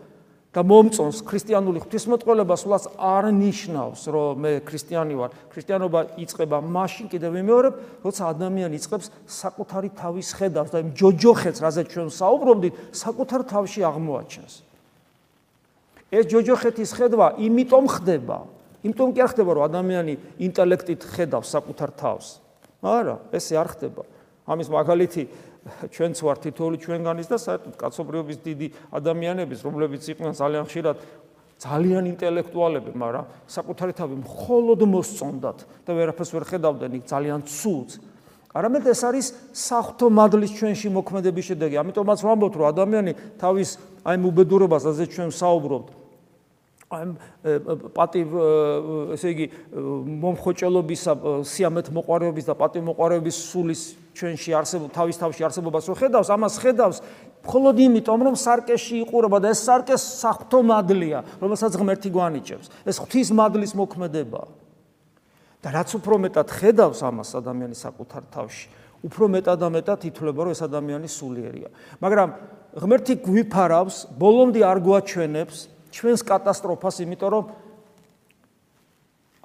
და 0.58 0.64
მომწონს 0.66 1.22
ქრისტიანული 1.28 1.84
ღვთისმეტყველება 1.84 2.56
სულაც 2.58 2.88
არ 2.98 3.30
ნიშნავს 3.36 4.02
რომ 4.10 4.42
მე 4.42 4.52
ქრისტიანი 4.66 5.16
ვარ. 5.20 5.32
ქრისტიანობა 5.54 6.00
იწყება 6.18 6.58
მაშინ 6.66 7.12
კიდევ 7.14 7.32
ვიმეორებ, 7.38 7.74
როცა 8.02 8.24
ადამიანი 8.34 8.74
იწყებს 8.82 9.08
საკუთარი 9.24 9.90
თავის 9.94 10.28
ხედავს 10.34 10.72
და 10.74 10.78
იმ 10.82 10.90
ჯოჯოხეთს, 10.98 11.62
რაზეც 11.62 11.88
ჩვენ 11.94 12.10
საუბრობდით, 12.10 12.74
საკუთარ 12.90 13.42
თავში 13.54 13.82
აღმოაჩენს. 13.86 14.54
ეს 16.10 16.24
ჯოჯოხეთის 16.26 16.90
ხედვა 16.96 17.28
იმიტომ 17.38 17.86
ხდება, 17.88 18.38
იმიტომ 18.82 19.10
კი 19.14 19.20
არ 19.22 19.30
ხდება, 19.38 19.52
რომ 19.54 19.64
ადამიანი 19.68 20.14
ინტელექტით 20.42 21.02
ხედავს 21.06 21.48
საკუთარ 21.54 21.90
თავს. 22.02 22.28
არა, 22.82 23.16
ესე 23.36 23.54
არ 23.62 23.68
ხდება. 23.78 24.04
ამის 24.48 24.72
მაგალითი 24.72 25.28
ჩვენც 25.92 26.18
ვართ 26.24 26.40
თითოეული 26.48 26.78
ჩვენგანის 26.82 27.28
და 27.28 27.38
საერთოდ 27.38 27.76
კაცობრიობის 27.78 28.38
დიდი 28.44 28.68
ადამიანების, 28.92 29.60
რომლებიც 29.68 30.04
იყვნენ 30.14 30.34
ძალიან 30.38 30.64
ხშირად 30.68 30.98
ძალიან 31.58 32.04
ინტელექტუალები, 32.14 32.92
მაგრამ 32.94 33.26
საკუთარი 33.50 33.94
თავი 33.98 34.16
მხოლოდ 34.22 34.80
მოსწონდათ 34.94 35.60
და 35.86 35.92
ვერაფერს 35.98 36.32
ვერ 36.38 36.46
ხედავდნენ 36.46 36.92
იქ 37.02 37.04
ძალიან 37.10 37.40
ცუდს. 37.50 37.94
არამედ 38.54 38.84
ეს 38.90 39.02
არის 39.06 39.28
საფრთხო 39.54 40.08
მადლის 40.14 40.52
ჩვენში 40.58 40.88
მოქმედების 40.94 41.46
შედეგი. 41.50 41.76
ამიტომაც 41.82 42.20
ვამბობთ, 42.26 42.56
რომ 42.58 42.68
ადამიანი 42.74 43.12
თავის 43.42 43.70
აი 44.06 44.18
უბედურებას, 44.22 44.84
ასეც 44.86 45.10
ჩვენ 45.14 45.30
საუბრობთ, 45.34 45.88
აი 46.88 47.04
პატივ 47.92 48.28
ესე 49.12 49.28
იგი 49.36 49.46
მომხოჭელობისა 50.24 51.12
სიამეთ 51.44 51.92
მოყარეობის 51.92 52.46
და 52.48 52.54
პატივ 52.56 52.82
მოყარეობის 52.88 53.38
სულის 53.52 53.82
ჩვენში 54.18 54.52
არსებულ 54.58 54.90
თავის 54.90 55.18
თავში 55.22 55.42
არსებობას 55.48 55.88
რო 55.88 55.96
ხედავს 56.02 56.30
ამას 56.34 56.56
ხედავს 56.58 56.98
მხოლოდ 57.46 57.76
იმიტომ 57.86 58.20
რომ 58.28 58.36
სარკეში 58.36 58.96
იყურება 59.06 59.38
და 59.40 59.54
ეს 59.54 59.62
სარკეს 59.64 60.04
საფრთხო 60.26 60.60
მადლია 60.66 61.20
რომელსაც 61.38 61.72
ღმერთი 61.78 62.10
გვანიჭებს. 62.12 62.68
ეს 62.90 62.98
ღვთის 62.98 63.30
მადლის 63.38 63.72
მოქმედება. 63.78 64.42
და 65.62 65.68
რაც 65.74 65.90
უფრო 65.98 66.16
მეტად 66.26 66.48
ხედავს 66.54 67.00
ამას 67.02 67.30
ადამიანის 67.38 67.80
საკუთარ 67.82 68.24
თავში 68.34 68.68
უფრო 69.06 69.26
მეტად 69.30 69.58
და 69.62 69.70
მეტად 69.70 70.00
ითვლება 70.10 70.42
რომ 70.48 70.54
ეს 70.58 70.62
ადამიანი 70.66 71.08
სულიერია. 71.08 71.70
მაგრამ 72.02 72.30
ღმერთი 72.78 73.14
გვიფარავს 73.22 73.98
ბოლომდე 74.18 74.62
არ 74.66 74.80
გვაჩვენებს 74.82 75.58
ჩვენს 75.94 76.22
კატასტროფას, 76.26 76.96
იმიტომ 77.06 77.30
რომ 77.34 77.46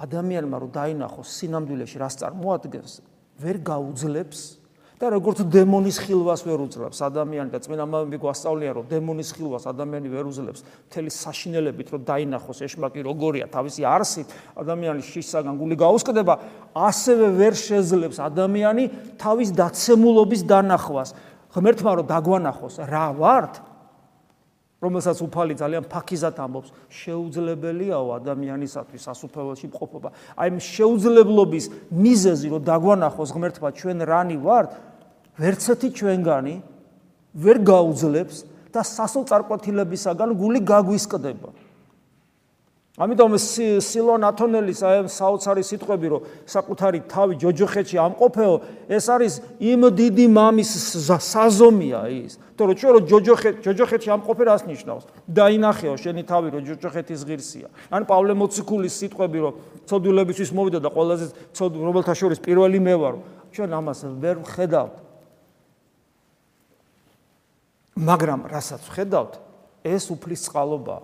ადამიანმა 0.03 0.57
რომ 0.63 0.71
დაინახოს 0.73 1.29
სინამდვილეში 1.39 1.97
რას 2.01 2.15
წარმოადგენს, 2.21 2.93
ვერ 3.39 3.57
გაუძლებს 3.63 4.62
და 5.03 5.11
როგორც 5.11 5.41
დემონის 5.51 5.97
ხილვას 5.99 6.45
ვერ 6.47 6.61
უძლებს 6.63 7.01
ადამიანი 7.03 7.51
და 7.51 7.59
წმინდა 7.59 7.87
მამები 7.91 8.19
გვასწავლიან 8.23 8.75
რომ 8.79 8.85
დემონის 8.87 9.31
ხილვას 9.35 9.67
ადამიანი 9.67 10.07
ვერ 10.15 10.29
უძლებს 10.31 10.63
მთელი 10.63 11.11
საშინელებით 11.11 11.89
რომ 11.91 12.05
დაინახოს 12.07 12.63
ეშმაკი 12.63 13.03
როგორია 13.03 13.51
თავისი 13.51 13.83
არსით 13.83 14.31
ადამიანის 14.63 15.11
შისაგან 15.11 15.59
გული 15.59 15.75
გაუსკდება 15.83 16.35
ასევე 16.79 17.27
ვერ 17.35 17.55
შეძლებს 17.59 18.23
ადამიანი 18.23 18.85
თავის 19.19 19.51
დაცემულობის 19.59 20.47
დანახვას. 20.47 21.11
ღმერთმა 21.51 21.91
რომ 21.99 22.07
დაგვანახოს 22.07 22.75
რა 22.87 23.07
ვართ? 23.19 23.55
რომელსაც 24.83 25.19
უფალი 25.23 25.55
ძალიან 25.55 25.85
ფაქიზად 25.87 26.39
ამბობს 26.43 26.75
შეუძლებელიაო 26.91 28.07
ადამიანისათვის 28.19 29.03
სასუფეველში 29.07 29.67
მყოფობა. 29.71 30.09
აი 30.35 30.49
ამ 30.51 30.59
შეუძლებლობის 30.59 31.65
მიზეზი 31.91 32.47
რომ 32.51 32.63
დაგვანახოს 32.67 33.31
ღმერთმა 33.31 33.69
ჩვენ 33.79 33.99
რანი 34.03 34.37
ვართ 34.43 34.92
ვერცეთი 35.41 35.89
ჩვენგანი 35.97 36.55
ვერ 37.33 37.57
გაუძლებს 37.65 38.45
და 38.73 38.81
სასო 38.85 39.25
წარკვეთილებისაგან 39.29 40.37
გული 40.37 40.61
გაგვისკდება. 40.61 41.49
ამიტომ 42.93 43.35
სილონ 43.41 44.25
ათონელის 44.29 44.81
აი 44.85 44.97
საოცარი 45.09 45.63
სიტყვები 45.65 46.07
რომ 46.13 46.25
საკუთარი 46.45 46.99
თავი 47.09 47.35
ჯოჯოხეთში 47.41 47.97
ამყოფეო 48.05 48.55
ეს 48.93 49.07
არის 49.09 49.35
იმ 49.65 49.89
დიდი 49.97 50.27
მამის 50.29 50.71
საზომია 51.09 52.01
ის. 52.13 52.37
თორე 52.53 52.77
რომ 52.77 52.77
ჩვენ 52.77 52.93
რომ 52.93 53.05
ჯოჯოხეთ 53.09 53.55
ჯოჯოხეთში 53.65 54.09
ამყოფე 54.13 54.45
რას 54.45 54.63
ნიშნავს? 54.69 55.05
დაინახეო 55.25 55.95
შენი 55.97 56.23
თავი 56.29 56.49
რომ 56.53 56.63
ჯოჯოხეთის 56.69 57.21
ღირსია. 57.25 57.69
ან 57.89 58.05
პავლე 58.05 58.37
მოციქულის 58.37 58.95
სიტყვები 59.01 59.39
რომ 59.41 59.55
ცოდვილებისთვის 59.89 60.51
მოვიდა 60.53 60.79
და 60.85 60.91
ყველაზე 60.93 61.25
ცოდ 61.57 61.73
რომელთა 61.81 62.13
შორის 62.13 62.45
პირველი 62.45 62.77
მე 62.77 62.95
ვარ 63.01 63.15
ჩვენ 63.57 63.71
ამას 63.73 64.01
ვერ 64.21 64.37
ვხედავთ 64.45 65.12
მაგრამ 67.97 68.49
რასაც 68.49 68.83
ხედავთ, 68.89 69.33
ეს 69.85 70.09
უფლის 70.13 70.49
წყალობა. 70.49 70.99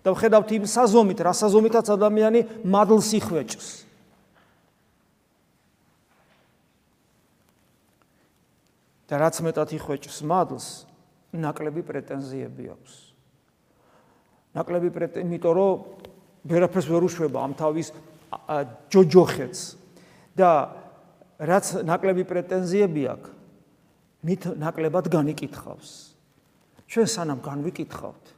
და 0.00 0.16
ხედავთ 0.16 0.48
იმ 0.56 0.64
საზომით, 0.64 1.18
რა 1.20 1.32
საზომითაც 1.36 1.86
ადამიანი 1.92 2.40
მადლს 2.64 3.08
იხვეჭს. 3.20 3.68
და 9.10 9.18
რაც 9.18 9.36
მეტად 9.42 9.68
იხვეჭს 9.74 10.22
მადლს, 10.22 10.86
ნაკლები 11.34 11.82
პრეტენზიები 11.82 12.64
აქვს. 12.70 12.94
ნაკლები 14.54 14.88
პრეტენზიები, 14.94 15.26
იმიტომ 15.26 15.52
რომ 15.58 15.70
ვერაფერს 16.46 16.86
ვერ 16.86 17.02
უშვება 17.10 17.38
ამ 17.42 17.52
თავის 17.58 17.90
ჯოჯოხეთს 18.88 19.60
და 20.38 20.50
რაც 21.42 21.66
ნაკლები 21.82 22.22
პრეტენზიები 22.22 23.02
აქვს, 23.10 23.30
მით 24.24 24.42
ნაკლებად 24.62 25.10
განიკითხავს. 25.10 26.09
ჩვენ 26.90 27.06
სანამ 27.06 27.40
განვიკითხავთ, 27.44 28.30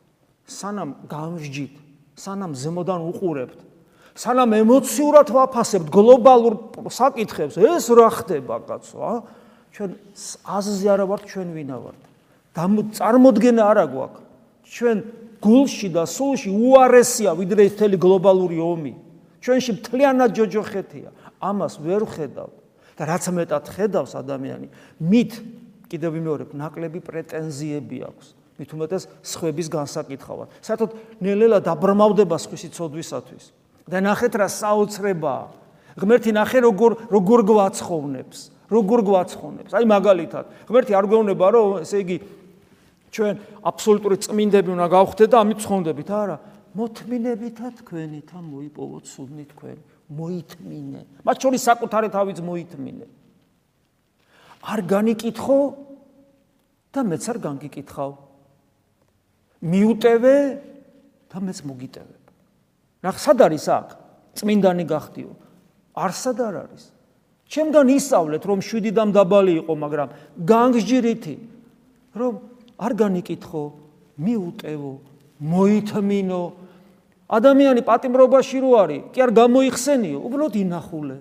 სანამ 0.44 0.90
გამსჯით, 1.08 1.74
სანამ 2.20 2.52
ზემოდან 2.52 3.00
უყურებთ, 3.08 3.58
სანამ 4.12 4.52
ემოციურად 4.60 5.32
ვაფასებთ 5.32 5.88
გლობალურ 5.88 6.54
საკითხებს, 6.92 7.56
ეს 7.56 7.88
რა 7.96 8.08
ხდება, 8.12 8.60
კაცო, 8.68 8.98
ა? 9.00 9.14
ჩვენ 9.72 9.90
აზზე 10.44 10.88
არა 10.92 11.04
ვართ, 11.08 11.22
ჩვენ 11.32 11.48
ვინა 11.56 11.76
ვართ. 11.80 12.00
და 12.52 12.64
წარმოდგენა 12.92 13.62
არა 13.64 13.84
გვაქვს. 13.88 14.20
ჩვენ 14.68 14.98
გულში 15.40 15.88
და 15.96 16.04
სულში 16.04 16.52
უარესია 16.52 17.32
ვიდრე 17.32 17.72
მთელი 17.72 17.96
გლობალური 17.96 18.60
ომი. 18.60 18.92
ჩვენში 19.40 19.80
მთლიანად 19.80 20.30
ჯოჯოხეთია. 20.36 21.08
ამას 21.40 21.80
ვერ 21.80 22.04
ხედავთ. 22.04 22.56
და 22.92 23.02
რაც 23.08 23.24
მეტად 23.32 23.64
ხედავს 23.72 24.12
ადამიანი, 24.20 24.68
მით 25.00 25.32
კიდევ 25.88 26.10
ვიმეორებ, 26.12 26.50
ნაკლები 26.52 27.00
პრეტენზიები 27.00 27.98
აქვს. 28.04 28.41
მით 28.62 28.70
უმეტეს 28.70 29.04
სხვების 29.26 29.68
განსაკითხავად. 29.74 30.46
საერთოდ 30.62 30.90
ნელ-ნელა 31.18 31.58
დაბრმავდება 31.66 32.36
სხვისი 32.38 32.70
ცოდვისათვის. 32.70 33.44
და 33.90 33.98
ნახეთ 33.98 34.32
რა 34.38 34.46
საოცრებაა. 34.46 35.46
ღმერთი 35.98 36.30
ნახე 36.32 36.58
როგორ 36.62 36.90
როგორ 37.10 37.40
გვაცხოვნებს, 37.50 38.38
როგორ 38.70 38.98
გვაცხოვნებს. 39.02 39.70
აი 39.74 39.84
მაგალითად, 39.84 40.44
ღმერთი 40.70 40.92
არ 40.96 41.04
გვეუბნება 41.10 41.46
რომ 41.52 41.68
ესე 41.82 41.98
იგი 42.00 42.16
ჩვენ 43.12 43.34
აბსოლუტური 43.60 44.16
წმინდები 44.24 44.70
უნდა 44.72 44.86
გავხდეთ 44.88 45.28
და 45.28 45.36
ამით 45.42 45.58
ცხონდებით, 45.60 46.08
არა? 46.08 46.36
მოთმინებითა 46.72 47.68
თქვენითა 47.84 48.38
მოიპოვოთ 48.40 49.04
სულნი 49.04 49.44
თქვენ, 49.52 49.78
მოითმინე. 50.08 51.02
მათ 51.20 51.36
შორის 51.44 51.60
საკუთარი 51.68 52.08
თავიც 52.08 52.38
მოითმინე. 52.40 53.06
არ 54.62 54.80
განიკითხო 54.88 55.58
და 56.92 57.00
მეც 57.04 57.24
არ 57.28 57.38
განგიკითხავ. 57.44 58.12
მიუტევე 59.62 60.34
და 61.30 61.38
მეც 61.40 61.58
მოგიტევებ. 61.62 62.22
ნახ 63.02 63.16
სად 63.18 63.38
არის 63.46 63.66
აქ? 63.70 63.88
წმინდანი 64.36 64.84
გახდიო. 64.86 65.32
არსად 65.94 66.38
არ 66.40 66.54
არის. 66.66 66.84
ჩემგან 67.52 67.86
ისწავლეთ 67.92 68.42
რომ 68.48 68.58
7-დან 68.64 69.08
დაბალი 69.12 69.52
იყო, 69.60 69.72
მაგრამ 69.76 70.08
განგსჯირითი 70.40 71.34
რომ 72.16 72.32
არ 72.80 72.92
განიკითხო, 72.96 73.64
მიუტევო, 74.18 74.94
მოითმინო. 75.40 76.42
ადამიანი 77.32 77.80
პატიმრობაში 77.84 78.58
რო 78.60 78.70
არის, 78.82 79.02
კი 79.12 79.18
არ 79.24 79.30
გამოიხსენიო, 79.36 80.18
უბრალოდ 80.20 80.54
ინახულე. 80.62 81.18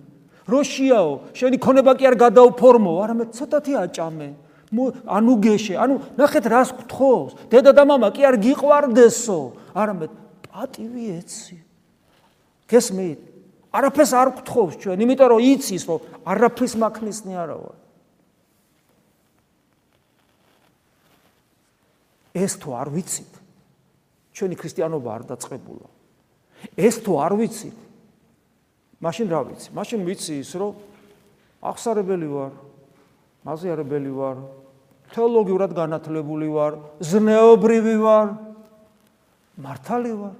როშიაო, 0.51 1.12
შენი 1.38 1.58
ქონება 1.62 1.91
კი 1.95 2.06
არ 2.12 2.15
გადაუფორმო, 2.19 2.91
არამედ 3.04 3.30
ცოტათი 3.32 3.73
აჭამე. 3.86 4.30
ანუ 4.71 5.34
გეშე, 5.43 5.75
ანუ 5.75 5.95
ნახეთ 6.15 6.45
რას 6.47 6.69
გთხოვს. 6.71 7.31
დედა 7.51 7.71
და 7.75 7.84
მამა 7.84 8.10
კი 8.15 8.21
არ 8.23 8.36
გიყვარდესო, 8.39 9.39
არამედ 9.75 10.12
პატივი 10.47 11.03
ეცი. 11.19 11.57
გესმით? 12.71 13.19
არაფერს 13.71 14.12
არ 14.15 14.29
გთხოვს 14.39 14.73
ჩვენ, 14.79 14.97
იმიტომ 15.03 15.27
რომ 15.31 15.39
იცის, 15.43 15.84
რომ 15.88 15.99
არაფრის 16.23 16.73
მაქმისნი 16.79 17.34
არა 17.36 17.55
ვარ. 17.60 17.77
ეს 22.31 22.55
თუ 22.55 22.69
არ 22.79 22.88
ვიცით, 22.95 23.31
ჩვენი 24.31 24.55
ქრისტიანობა 24.55 25.10
არ 25.12 25.23
დაწყებულა. 25.36 25.88
ეს 26.79 26.95
თუ 27.03 27.12
არ 27.19 27.34
ვიცით, 27.36 27.77
მაშინ 29.03 29.27
რა 29.27 29.41
ვიცი? 29.51 29.69
მაშინ 29.75 29.99
ვიცი 30.07 30.34
ის, 30.39 30.51
რომ 30.55 30.71
აღსარებელი 31.60 32.27
ვარ, 32.31 32.51
მაზიარებელი 33.43 34.12
ვარ, 34.15 34.38
თეოლოგიურად 35.12 35.76
განათლებული 35.76 36.47
ვარ, 36.52 36.78
ზნეობრივი 37.04 37.95
ვარ, 38.00 38.28
მართალი 39.60 40.13
ვარ. 40.15 40.36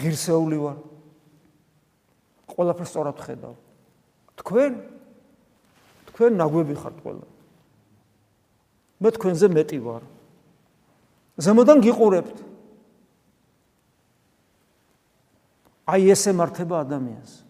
ღირსეული 0.00 0.58
ვარ. 0.62 0.78
ყველაფერს 2.50 2.90
სწორად 2.94 3.18
ხედავ. 3.20 3.54
თქვენ 4.40 4.72
თქვენ 6.10 6.32
ნაგვები 6.40 6.74
ხართ 6.78 6.96
ყველა. 7.02 7.26
მე 9.00 9.08
თქვენზე 9.16 9.46
მეტი 9.50 9.78
ვარ. 9.80 10.02
ზემოდან 11.40 11.78
გიყურებთ. 11.80 12.38
აი 15.90 16.12
ეს 16.14 16.22
ემართება 16.30 16.84
ადამიანს. 16.84 17.49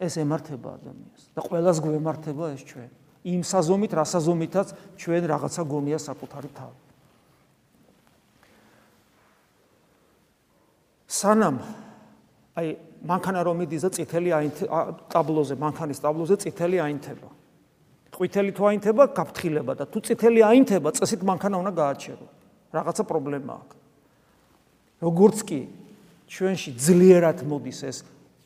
ეს 0.00 0.16
ემართება 0.16 0.68
ადამიანს 0.80 1.22
და 1.36 1.40
ყველას 1.44 1.78
გვემართება 1.84 2.44
ეს 2.56 2.62
ჩვენ. 2.64 2.90
იმ 3.20 3.42
საზომით, 3.44 3.92
რა 4.00 4.04
საზომითაც 4.08 4.68
ჩვენ 4.96 5.22
რაღაცა 5.28 5.62
გონია 5.68 5.98
საკუთარი 6.00 6.50
თავი. 6.56 6.78
სანამ 11.10 11.56
აი 12.56 12.66
მანქანა 13.04 13.40
რომ 13.44 13.56
მიდის 13.60 13.82
და 13.84 13.90
წითელი 13.96 14.30
ტაბლოზე, 15.12 15.54
მანქანის 15.60 15.98
ტაბლოზე 16.00 16.36
წითელი 16.44 16.78
აინთება. 16.80 17.28
ყვითელი 18.10 18.52
თუ 18.52 18.62
აინთება, 18.68 19.02
გაფრთხილება 19.16 19.72
და 19.80 19.84
თუ 19.88 19.98
წითელი 20.04 20.40
აინთება, 20.44 20.88
წესით 20.92 21.24
მანქანა 21.24 21.56
უნდა 21.56 21.72
გააჩერო. 21.72 22.26
რაღაცა 22.72 23.02
პრობლემა 23.08 23.52
აქვს. 23.60 23.76
როგორც 25.00 25.38
კი 25.48 25.60
ჩვენში 26.28 26.70
ძლიერად 26.76 27.38
მოდის 27.48 27.80
ეს 27.88 27.98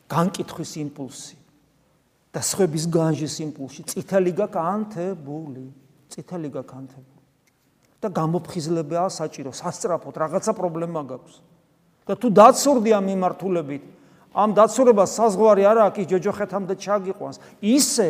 განკითხვის 0.07 0.71
იმპულსი, 0.87 1.35
და 2.35 2.43
სხვების 2.43 2.85
განჯის 2.91 3.39
იმპულსი 3.47 3.87
წითელი 3.87 4.31
გაკანთებული 4.35 5.65
წითელი 6.11 6.49
გაკანთებული 6.51 7.23
და 8.03 8.11
გამოფხიზლებაა 8.11 9.09
საჭირო 9.15 9.55
სასწრაფოდ 9.55 10.15
რაღაცა 10.19 10.51
პრობლემა 10.51 11.01
გაქვს. 11.15 11.35
და 12.05 12.13
თუ 12.19 12.27
დაცურდი 12.35 12.91
ამ 12.91 13.05
მიმართულებით 13.07 13.83
ამ 14.35 14.49
დაცურებას 14.51 15.09
საზღვარი 15.15 15.63
არა 15.63 15.81
აქვს 15.89 16.05
ჯოჯოხეთამდე 16.11 16.75
ჩაგიყვანს. 16.75 17.37
ისე 17.63 18.09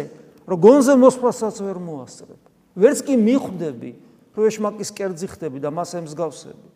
რომ 0.49 0.57
გონზე 0.57 0.93
მოსვლასაც 0.97 1.55
ვერ 1.61 1.77
მოასწრებ. 1.77 2.41
ვერც 2.75 2.99
კი 3.05 3.13
მიხვდები 3.13 3.91
რომ 4.35 4.43
ეშმაკის 4.49 4.89
კერძი 4.89 5.27
ხდები 5.31 5.61
და 5.61 5.69
მას 5.69 5.89
ემსგავსები. 6.01 6.67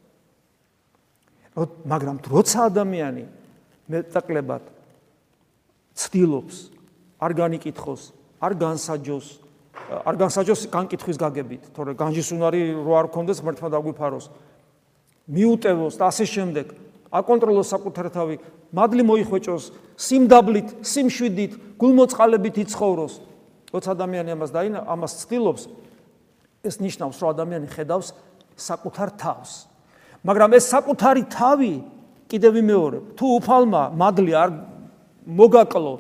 მაგრამ 1.58 2.18
როცა 2.30 2.70
ადამიანი 2.70 3.26
მეტაკლებად 3.90 4.64
ცდილობს 5.98 6.79
არ 7.20 7.32
განიკითხოს 7.36 8.02
არ 8.40 8.54
განსაჯოს 8.56 9.28
არ 9.90 10.16
განსაჯოს 10.22 10.62
განკითხვის 10.70 11.18
გაგებით, 11.18 11.64
თორე 11.74 11.96
განჯისუნარი 11.98 12.62
რო 12.78 12.94
არ 13.00 13.08
კონდეს 13.10 13.42
ღმერთმა 13.42 13.70
დაგვიფაროს. 13.74 14.30
მიუტევოს 15.30 15.98
და 15.98 16.06
ასე 16.14 16.26
შემდეგ. 16.30 16.66
აკონტროლოს 17.10 17.68
საკუთარ 17.74 18.08
თავი, 18.14 18.36
მადლი 18.70 19.04
მოიხვეჭოს, 19.10 19.64
სიმდაბლით, 19.98 20.70
სიმშვიდით, 20.86 21.54
გულმოწყალებით 21.82 22.56
იცხოვროს. 22.70 23.14
როცა 23.74 23.90
ადამიანი 23.98 24.30
ამას 24.38 24.52
დაინა, 24.54 24.80
ამას 24.86 25.12
ცდილობს, 25.26 25.64
ეს 26.62 26.76
ნიშნავს, 26.78 27.18
რომ 27.18 27.30
ადამიანი 27.34 27.68
ხედავს 27.74 28.14
საკუთარ 28.58 29.10
თავს. 29.18 29.52
მაგრამ 30.22 30.54
ეს 30.54 30.66
საკუთარი 30.70 31.24
თავი 31.34 31.74
კიდევ 32.30 32.52
ვიმეორებ, 32.62 33.04
თუ 33.18 33.26
უფალმა 33.42 33.84
მადლი 33.98 34.34
არ 34.38 34.50
მოგაკლო, 35.26 35.94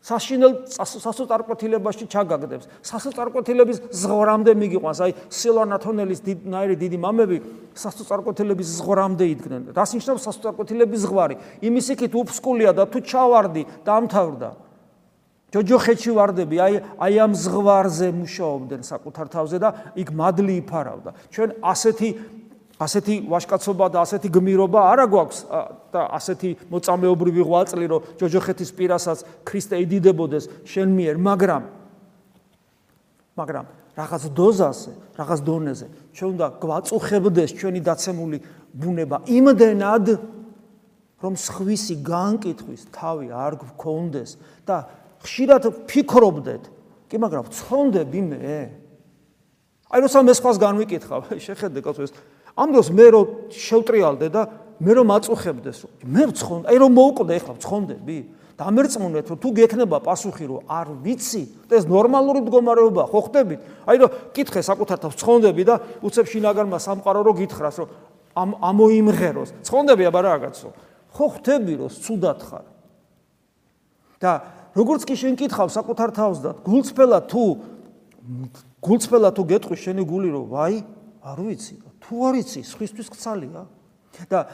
საშინელ 0.00 0.52
სასოწარკვეთილებაში 0.72 2.06
ჩაგაგდებს. 2.08 2.64
სასოწარკვეთილების 2.80 3.78
ზღვრამდე 3.92 4.52
მიგიყვანს. 4.56 4.98
აი 5.04 5.12
სილვანათონელის 5.28 6.20
ნაირი 6.24 6.76
დიდი 6.80 6.98
მამები 7.04 7.36
სასოწარკვეთილების 7.76 8.68
ზღვრამდე 8.80 9.24
იდგნენ. 9.36 9.62
რას 9.76 9.90
ნიშნავს 10.00 10.24
სასოწარკვეთილების 10.24 11.00
ზღვარი? 11.04 11.36
იმის 11.60 11.86
იქით 11.92 12.12
უფსკულია 12.16 12.70
და 12.72 12.84
თუ 12.88 12.98
ჩავარდი, 13.04 13.62
დამთავრდა. 13.84 14.50
ჯოჯოხეთში 15.50 16.10
ვარდები, 16.14 16.56
აი 16.62 16.74
აი 16.96 17.14
ამ 17.20 17.32
ზღვარზე 17.34 18.08
მუშაობდნენ 18.14 18.82
საკუთარ 18.86 19.26
თავზე 19.34 19.58
და 19.58 19.68
იქ 19.98 20.08
მადლი 20.14 20.54
იფარავდა. 20.62 21.10
ჩვენ 21.34 21.50
ასეთი 21.58 22.08
ასეთი 22.80 23.14
ვაშკაცობა 23.28 23.86
და 23.92 23.98
ასეთი 24.04 24.28
გმირობა 24.32 24.80
არა 24.92 25.06
გვაქვს 25.12 25.38
და 25.92 26.00
ასეთი 26.16 26.50
მოწამეობრივი 26.72 27.42
ღვაწლი 27.44 27.86
რომ 27.92 28.06
ჯოჯოხეთის 28.16 28.70
პირასაც 28.78 29.18
ქრისტე 29.44 29.76
იდიდებოდეს 29.84 30.48
შენ 30.64 30.88
მიერ 30.96 31.16
მაგრამ 31.20 31.62
მაგრამ 33.36 33.66
რაღაც 34.00 34.22
დოზაზე 34.32 34.92
რაღაც 35.20 35.40
დონეზე 35.44 35.86
ჩვენ 36.16 36.28
უნდა 36.34 36.46
გვაწუხებდეს 36.64 37.50
ჩვენი 37.60 37.80
დაცემული 37.84 38.38
ბუნება 38.72 39.16
იმდენად 39.28 40.06
რომ 41.20 41.34
სხვისი 41.36 42.00
განკითხვის 42.00 42.88
თავი 42.96 43.28
არ 43.28 43.60
გქონდეს 43.60 44.30
და 44.64 44.88
ხშირად 45.20 45.68
ფიქრობდეთ 45.84 46.62
კი 47.10 47.16
მაგრამ 47.20 47.44
ცხონდები 47.52 48.20
მე. 48.24 48.58
აი 49.90 49.98
როცა 50.06 50.18
მე 50.24 50.34
სხვას 50.38 50.56
განვიკითხავ 50.62 51.20
შეხედე 51.36 51.82
კაცო 51.84 52.06
ეს 52.08 52.12
ამ 52.56 52.68
დროს 52.74 52.88
მე 52.90 53.06
რო 53.14 53.20
შევტრიალდე 53.54 54.28
და 54.30 54.42
მე 54.80 54.92
რომ 54.96 55.08
აწუხებდეს 55.12 55.78
რომ 55.84 55.92
მე 56.08 56.22
ვცხონ 56.32 56.62
აი 56.70 56.76
რომ 56.80 56.90
მოუკვდე 56.96 57.32
ახლა 57.36 57.54
ვცხონდები. 57.60 58.18
დამერწმუნეთ 58.60 59.26
რომ 59.32 59.38
თუ 59.40 59.48
გექნება 59.56 59.98
პასუხი 60.04 60.46
რომ 60.48 60.60
არ 60.68 60.86
ვიცი 61.04 61.42
ეს 61.72 61.84
ნორმალური 61.88 62.40
მდგომარეობა 62.44 63.02
ხო 63.08 63.20
ხდებით? 63.28 63.60
აი 63.88 63.96
რომ 64.00 64.10
კითხე 64.36 64.60
საკუთარ 64.60 64.98
თავს 65.00 65.14
ვცხონდები 65.16 65.62
და 65.64 65.74
უცებ 66.04 66.26
შინაგანმა 66.28 66.78
სამყარო 66.80 67.20
რო 67.24 67.32
გითხრას 67.40 67.76
რომ 67.80 67.88
ამ 68.36 68.50
ამოიმღეროს. 68.60 69.50
ვცხონდები 69.64 70.04
აბა 70.12 70.20
რაღაცო 70.28 70.68
ხო 71.16 71.26
ხდები 71.40 71.72
რომ 71.80 71.88
ცუდად 71.88 72.40
ხარ. 72.40 72.66
და 74.20 74.32
როგორც 74.76 75.08
კი 75.08 75.14
შენ 75.16 75.34
კითხავ 75.40 75.68
საკუთარ 75.72 76.10
თავს 76.12 76.38
და 76.44 76.50
გულწრფელად 76.60 77.24
თუ 77.32 77.44
გულწრფელად 78.84 79.32
თუ 79.34 79.42
გეტყვი 79.50 79.76
შენი 79.80 80.02
გული 80.04 80.28
რომ 80.36 80.44
ვაი 80.52 80.76
არ 81.24 81.38
ვიცი 81.40 81.89
თუ 82.10 82.16
არ 82.26 82.34
იცი, 82.42 82.60
სხვისთვის 82.66 83.08
ხცალია. 83.14 83.62
და 84.26 84.50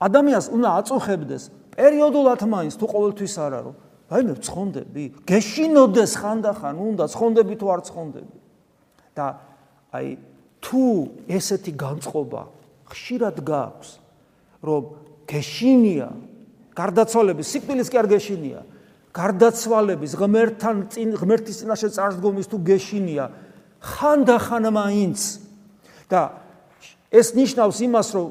ადამიანს 0.00 0.46
უნდა 0.48 0.68
აწუხებდეს 0.80 1.42
პერიოდულად 1.76 2.40
მაინც 2.48 2.74
თუ 2.80 2.86
ყოველთვის 2.88 3.34
არ 3.36 3.52
არო. 3.60 3.72
აი 4.08 4.22
მე 4.24 4.34
ცხონდები, 4.40 5.04
გეშინოდეს 5.28 6.12
ხანდახან, 6.16 6.74
უნდა 6.80 7.04
ცხონდები 7.12 7.54
თუ 7.60 7.66
არ 7.68 7.80
ცხონდები. 7.84 8.36
და 9.12 9.26
აი 9.92 10.16
თუ 10.64 10.84
ესეთი 11.28 11.72
განწყობა 11.76 12.42
ხშირად 12.88 13.36
გაქვს, 13.44 13.90
რომ 14.64 14.82
გეშინია, 15.28 16.08
გარდაცვალების 16.72 17.46
სიკვდილის 17.52 17.88
კი 17.92 17.96
არ 18.00 18.08
გეშინია, 18.08 18.60
გარდაცვალების 19.12 20.12
ღმერთთან 20.16 20.76
წინ 20.88 21.08
ღმერთის 21.20 21.56
წინაშე 21.60 21.88
წარსდგომის 21.92 22.46
თუ 22.48 22.56
გეშინია, 22.64 23.24
ხანდახან 23.82 24.64
მაინც 24.72 25.47
და 26.08 26.22
ეს 27.12 27.32
ნიშნავს 27.36 27.78
იმას, 27.88 28.08
რომ 28.16 28.26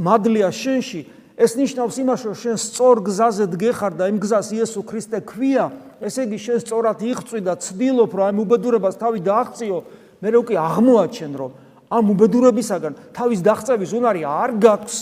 მადლია 0.00 0.50
შენში, 0.50 1.00
ეს 1.40 1.52
ნიშნავს 1.56 1.96
იმას, 2.02 2.20
რომ 2.26 2.34
შენ 2.36 2.56
სწორ 2.60 2.96
გზაზე 3.06 3.44
დგეხარ 3.54 3.92
და 3.96 4.04
იმ 4.10 4.18
გზას 4.20 4.48
იესო 4.54 4.80
ქრისტე 4.84 5.18
ქვია, 5.24 5.70
ესე 6.04 6.26
იგი 6.26 6.38
შენ 6.42 6.58
სწორად 6.64 6.98
იღწვი 7.00 7.40
და 7.46 7.54
ცდილობ, 7.56 8.10
რომ 8.12 8.24
ამ 8.28 8.38
უბედურებას 8.44 8.98
თავი 9.00 9.20
დააღწიო, 9.24 9.78
მე 10.20 10.28
რო 10.36 10.42
კი 10.44 10.54
აღმოაჩენ, 10.60 11.32
რომ 11.40 11.50
ამ 11.90 12.04
უბედურებისაგან 12.12 12.92
თავის 13.16 13.40
დაღწევის 13.40 13.90
უნარი 13.96 14.22
არ 14.26 14.50
გაქვს. 14.60 14.98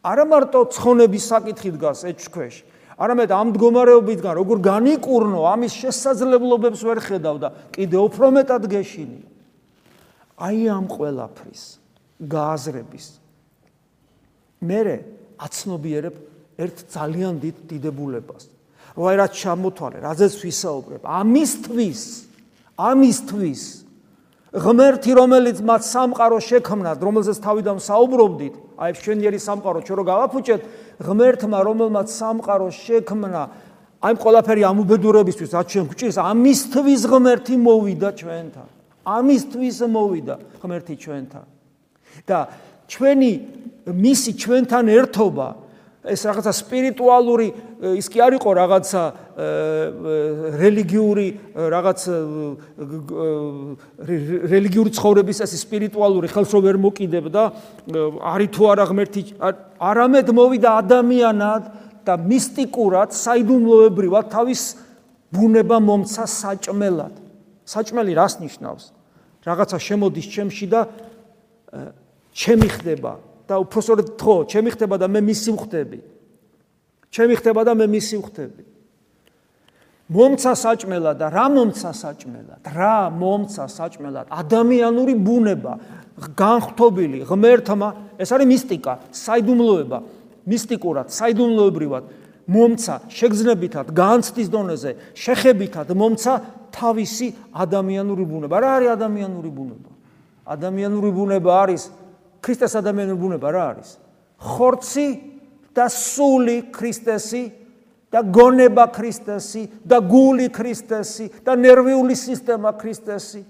არა 0.00 0.24
მარტო 0.24 0.60
ცხონების 0.74 1.24
საკითხი 1.28 1.70
დგას 1.76 2.00
ეჭქვეშ, 2.08 2.54
არამედ 2.96 3.30
ამ 3.36 3.46
მდგომარეობიდან 3.52 4.32
როგორ 4.40 4.58
განიკურნო, 4.64 5.40
ამის 5.44 5.72
შესაძლებლობებს 5.76 6.80
ვერ 6.88 6.98
ხედავ 7.04 7.36
და 7.36 7.48
კიდე 7.76 7.98
უფრო 8.00 8.26
მეტად 8.32 8.64
გეშინი. 8.64 9.20
აი 10.40 10.60
ამ 10.72 10.86
ყველაფრის 10.88 11.62
გააზრების. 12.24 13.06
მე 14.64 14.80
აცნობიერებ 15.40 16.16
ერთ 16.60 16.76
ძალიან 16.92 17.34
დიდ 17.40 17.56
დიდებულებას. 17.68 18.42
აი 18.96 19.14
რაც 19.20 19.32
ჩამოთვალე 19.36 19.98
რაზეც 20.04 20.34
ვისაუბრებ. 20.44 21.02
ამისთვის 21.04 22.00
ამისთვის 22.80 23.62
ღმერთი 24.50 25.12
რომელიც 25.14 25.58
მათ 25.62 25.82
სამყარო 25.86 26.38
შექმნა 26.42 26.90
რომელზეც 26.98 27.38
თავიდან 27.38 27.78
საუბრობდით 27.78 28.54
აი 28.82 28.90
შენიერი 28.98 29.38
სამყარო 29.38 29.78
ჩვენ 29.86 29.96
რო 30.00 30.04
გავაფუჭეთ 30.10 30.62
ღმერთმა 31.06 31.58
რომელმაც 31.70 32.08
სამყარო 32.10 32.68
შექმნა 32.74 33.42
აი 34.02 34.14
ყველაფერი 34.18 34.62
ამ 34.66 34.76
უბედურებისთვის 34.82 35.50
რაც 35.54 35.66
ჩვენ 35.70 35.86
გვჭირს 35.92 36.18
ამისთვის 36.18 37.00
ღმერთი 37.06 37.54
მოვიდა 37.62 38.10
ჩვენთან 38.18 38.79
ამისთვის 39.04 39.78
მოვიდა 39.88 40.34
ღმერთი 40.60 40.94
ჩვენთან. 41.00 41.46
და 42.26 42.38
ჩვენი 42.90 43.32
მისი 43.86 44.32
ჩვენთან 44.36 44.84
ერთობა 44.90 45.48
ეს 46.00 46.24
რაღაცა 46.24 46.52
სპირიტუალური 46.56 47.48
ის 48.00 48.06
კი 48.08 48.18
არ 48.24 48.32
იყო 48.40 48.50
რაღაცა 48.56 49.02
რელიგიური 50.56 51.26
რაღაც 51.60 52.00
რელიგიური 54.48 54.90
ცხოვრების 54.96 55.38
ეს 55.44 55.52
სპირიტუალური 55.60 56.32
ხელს 56.32 56.50
რო 56.56 56.60
ვერ 56.64 56.76
მოკიდებდა 56.80 57.42
არი 58.32 58.48
თუ 58.48 58.62
არა 58.72 58.84
ღმერთი 58.90 59.22
არამედ 59.76 60.32
მოვიდა 60.40 60.70
ადამიანად 60.80 61.62
და 62.08 62.14
მისტიკურად 62.16 63.12
საიდუმლოებრივად 63.12 64.32
თავის 64.32 64.62
ბუნება 65.28 65.76
მომცა 65.84 66.24
საჭმელად 66.26 67.29
საჭმელი 67.70 68.12
რას 68.18 68.34
ნიშნავს? 68.42 68.84
რაღაცა 69.46 69.78
შემოდის 69.78 70.26
ჩემში 70.26 70.66
და 70.66 70.80
ჩემი 72.34 72.68
ხდება 72.74 73.12
და 73.46 73.54
უბრალოდ 73.62 74.18
თქო, 74.18 74.36
ჩემი 74.50 74.68
ხდება 74.74 74.96
და 74.98 75.06
მე 75.06 75.20
მისი 75.22 75.50
ვხდები. 75.54 75.98
ჩემი 77.10 77.34
ხდება 77.38 77.60
და 77.66 77.72
მე 77.74 77.86
მისი 77.90 78.16
ვხდები. 78.22 78.62
მომცა 80.10 80.52
საჭმელად 80.58 81.16
და 81.22 81.26
რა 81.30 81.46
მომცა 81.54 81.90
საჭმელად? 81.94 82.62
რა 82.66 82.98
მომცა 83.14 83.64
საჭმელად? 83.70 84.26
ადამიანური 84.26 85.14
ბუნება, 85.14 85.78
განხთობილი 86.34 87.22
ღმერთმა, 87.26 88.18
ეს 88.18 88.30
არის 88.34 88.46
მისტიკა, 88.50 88.92
საიდუმლოება, 89.14 89.98
მისტიკურად, 90.50 91.06
საიდუმლოებრივად. 91.14 92.02
მომცა 92.46 92.94
შეგზნებითად 93.10 93.92
განცდის 93.96 94.48
დონეზე 94.52 94.92
შეხებითად 95.16 95.92
მომცა 95.92 96.32
თავისი 96.72 97.28
ადამიანური 97.52 98.24
ბუნება. 98.24 98.56
რა 98.60 98.70
არის 98.78 98.90
ადამიანური 98.96 99.50
ბუნება? 99.50 99.90
ადამიანური 100.46 101.10
ბუნება 101.12 101.50
არის 101.66 101.90
ქრისტეს 102.40 102.74
ადამიანური 102.80 103.18
ბუნება 103.20 103.48
რა 103.50 103.64
არის? 103.74 103.90
ხორცი 104.40 105.08
და 105.74 105.86
სული 105.92 106.72
ქრისტესი 106.72 107.44
და 108.10 108.20
გონება 108.26 108.90
ქრისტესი 108.90 109.62
და 109.86 109.98
გული 110.02 110.48
ქრისტესი 110.50 111.26
და 111.46 111.54
ნერვიული 111.54 112.16
სისტემა 112.18 112.74
ქრისტესი. 112.74 113.44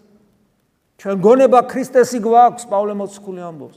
ჩვენ 1.00 1.16
გონება 1.24 1.60
ქრისტესი 1.64 2.18
გვაქვს, 2.20 2.68
პავლე 2.68 2.92
მოციქული 2.92 3.40
ამბობს. 3.40 3.76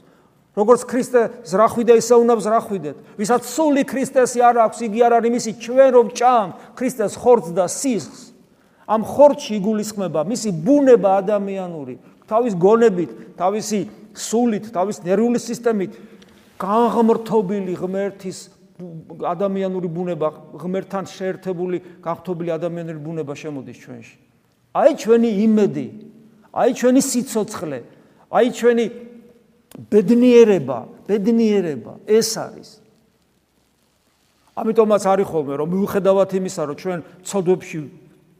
როგორც 0.54 0.82
ქრისტე 0.86 1.20
ზრახვიდა 1.50 1.94
ისე 1.98 2.14
უნდა 2.14 2.34
ზრახვიდეთ. 2.46 2.96
ვისაც 3.18 3.42
სული 3.42 3.82
ქრისტესი 3.82 4.38
არ 4.38 4.56
აქვს, 4.64 4.78
იგი 4.86 5.00
არ 5.02 5.12
არის 5.18 5.30
მისი 5.34 5.52
ჩვენ 5.58 5.90
რომ 5.98 6.06
ჭამ 6.14 6.48
ქრისტეს 6.78 7.12
ხორცს 7.18 7.50
და 7.58 7.66
სისხლს. 7.66 8.22
ამ 8.86 9.00
ხორცში 9.02 9.52
იგულისხმება 9.58 10.20
მისი 10.28 10.50
ბუნება 10.62 11.10
ადამიანური, 11.24 11.94
თავის 12.28 12.54
გონებით, 12.54 13.10
თავისი 13.34 13.78
სულით, 14.14 14.70
თავის 14.70 14.96
ნერვული 15.02 15.40
სისტემით 15.42 15.92
განღმრთობილი 16.60 17.74
ღმერთის 17.74 18.38
ადამიანური 19.24 19.88
ბუნება, 19.90 20.28
ღმერთთან 20.54 21.04
შეერთებული, 21.10 21.76
განხთობილი 22.04 22.50
ადამიანური 22.54 23.00
ბუნება 23.02 23.34
შემოდის 23.34 23.78
ჩვენში. 23.82 24.16
აი 24.74 24.90
ჩვენი 25.02 25.30
იმედი, 25.46 25.86
აი 26.54 26.70
ჩვენი 26.78 27.00
სიцоცხლე, 27.02 27.78
აი 28.34 28.46
ჩვენი 28.54 28.84
ბედნიერება, 29.74 30.78
ბედნიერება 31.08 31.98
ეს 32.06 32.30
არის. 32.38 32.68
ამიტომაც 34.54 35.02
არის 35.02 35.26
ხოლმე 35.26 35.54
რომ 35.58 35.68
მიუხედავად 35.74 36.30
იმისა, 36.38 36.62
რომ 36.70 36.76
ჩვენ 36.78 36.98
ცოდვებში 37.26 37.78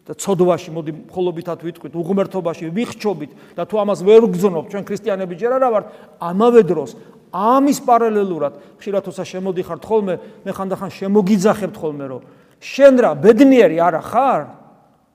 და 0.04 0.12
ცოდვაში 0.14 0.70
მოდი 0.70 0.92
მხოლობითად 1.10 1.58
ვიტყვით, 1.64 1.92
უღმერთობაში 1.96 2.64
ვიხჩობით 2.70 3.30
და 3.58 3.62
თუ 3.66 3.74
ამას 3.82 4.00
ვერ 4.04 4.22
გძნობ, 4.30 4.64
ჩვენ 4.70 4.82
ქრისტიანები 4.84 5.34
ჯერ 5.34 5.52
არა 5.58 5.68
ვართ, 5.74 5.86
ამავე 6.22 6.62
დროს 6.70 6.90
ამის 7.34 7.78
პარალელურად 7.82 8.52
ხშირად 8.78 9.02
თუცა 9.10 9.24
შემოდიხართ 9.26 9.82
ხოლმე, 9.82 10.14
მე 10.46 10.50
ხანდახან 10.54 10.90
შემოგიძახებთ 10.94 11.76
ხოლმე, 11.82 12.04
რომ 12.14 12.22
შენ 12.62 12.94
რა 13.02 13.10
ბედნიერი 13.18 13.76
არა 13.82 14.02
ხარ? 14.06 14.42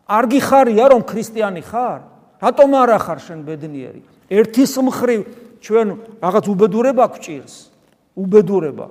არ 0.10 0.26
გიხარია 0.28 0.86
რომ 0.92 1.02
ქრისტიანი 1.08 1.64
ხარ? 1.64 2.02
რატომ 2.44 2.70
არა 2.76 2.98
ხარ 3.00 3.20
შენ 3.24 3.40
ბედნიერი? 3.48 4.02
ერთის 4.30 4.74
მხრივ 4.84 5.22
ჩვენ 5.60 5.88
რაღაც 6.24 6.46
უბედურება 6.50 7.06
გვჭირს. 7.16 7.56
უბედურება. 8.18 8.88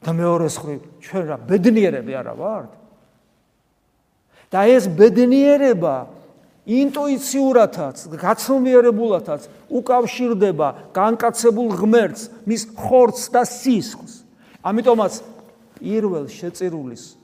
და 0.00 0.10
მეორეს 0.16 0.56
მხრივ 0.56 0.80
ჩვენ 1.04 1.24
რა 1.28 1.36
ბედნიერები 1.44 2.12
არა 2.16 2.34
ვართ? 2.40 2.70
და 4.50 4.60
ეს 4.66 4.88
ბედნიერება 4.88 6.08
ინტუიციურადაც, 6.66 7.96
გაცნობიერებულადაც 8.16 9.42
უკავშირდება 9.70 10.68
განკაცებულ 10.96 11.68
ღმერთს, 11.78 12.22
მის 12.48 12.62
ხორცს 12.74 13.28
და 13.30 13.42
სისხლს. 13.44 14.14
ამიტომაც 14.64 15.12
პირველ 15.78 16.24
შეწირულის 16.28 17.19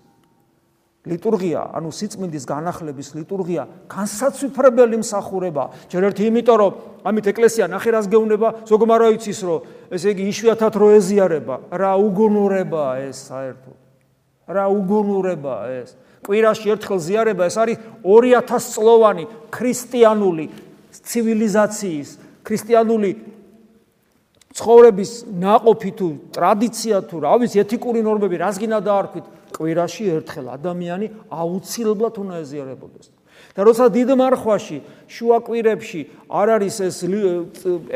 ლიტურგია, 1.07 1.61
ანუ 1.71 1.91
სიწმინდის 1.95 2.45
განახლების 2.51 3.09
ლიტურგია, 3.15 3.63
განსაცვიფრებელი 3.87 4.97
მსახურება. 5.07 5.65
ჯერ 5.87 6.03
ერთი 6.11 6.23
იმიტომ, 6.27 6.57
რომ 6.59 6.73
ამით 7.07 7.27
ეკლესია 7.31 7.65
ნახერას 7.71 8.11
გეუნება, 8.11 8.49
ზოგმა 8.67 8.97
რა 8.99 9.09
იცის, 9.15 9.41
რომ 9.47 9.61
ესე 9.95 10.09
იგი 10.11 10.25
იშვიათად 10.35 10.75
რო 10.75 10.89
ეზიარება, 10.99 11.55
რა 11.71 11.93
უგუნურებაა 12.03 12.95
ეს 13.07 13.19
საერთოდ. 13.31 13.77
რა 14.51 14.65
უგუნურებაა 14.67 15.65
ეს. 15.83 15.91
კვირაში 16.27 16.67
ერთხელ 16.75 16.99
ზიარება, 16.99 17.43
ეს 17.47 17.57
არის 17.59 17.77
2000 18.03 18.67
წლოვანი 18.75 19.25
ქრისტიანული 19.55 20.47
ცივილიზაციის, 20.91 22.09
ქრისტიანული 22.43 23.11
ცხოვრების 24.57 25.11
ناყოფი 25.37 25.91
თუ 26.01 26.07
ტრადიცია 26.33 26.97
თუ 27.11 27.17
რა 27.21 27.35
ვიცი 27.45 27.61
ეთიკური 27.61 28.01
ნორმები 28.01 28.41
რას 28.41 28.57
გინდა 28.57 28.81
დაარქვით? 28.89 29.27
კვირაში 29.57 30.05
ერთხელ 30.17 30.47
ადამიანი 30.57 31.07
აუცილებლად 31.29 32.15
უნდა 32.25 32.35
ეზიარებოდეს. 32.45 33.07
და 33.57 33.65
როცა 33.65 33.89
დიდ 33.89 34.11
მარხვაში 34.21 34.79
შუა 35.09 35.39
კვირებში 35.45 36.01
არ 36.29 36.49
არის 36.57 36.77
ეს 36.89 36.97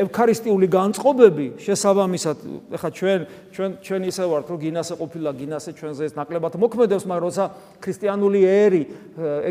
ევქარისტიული 0.05 0.67
განწყობები 0.73 1.45
შესაბამისად 1.61 2.37
ეხლა 2.77 2.89
ჩვენ 2.97 3.19
ჩვენ 3.53 3.69
ჩვენ 3.85 4.01
ისე 4.09 4.23
ვართ 4.25 4.45
რომ 4.49 4.57
გინასე 4.61 4.93
ყოფილა 5.01 5.31
გინასე 5.37 5.69
ჩვენზე 5.77 6.01
ეს 6.09 6.13
ნაკლებად 6.17 6.53
მოქმედებს 6.57 7.05
მაგრამ 7.05 7.25
როცა 7.29 7.45
ქრისტიანული 7.77 8.41
ერი 8.41 8.83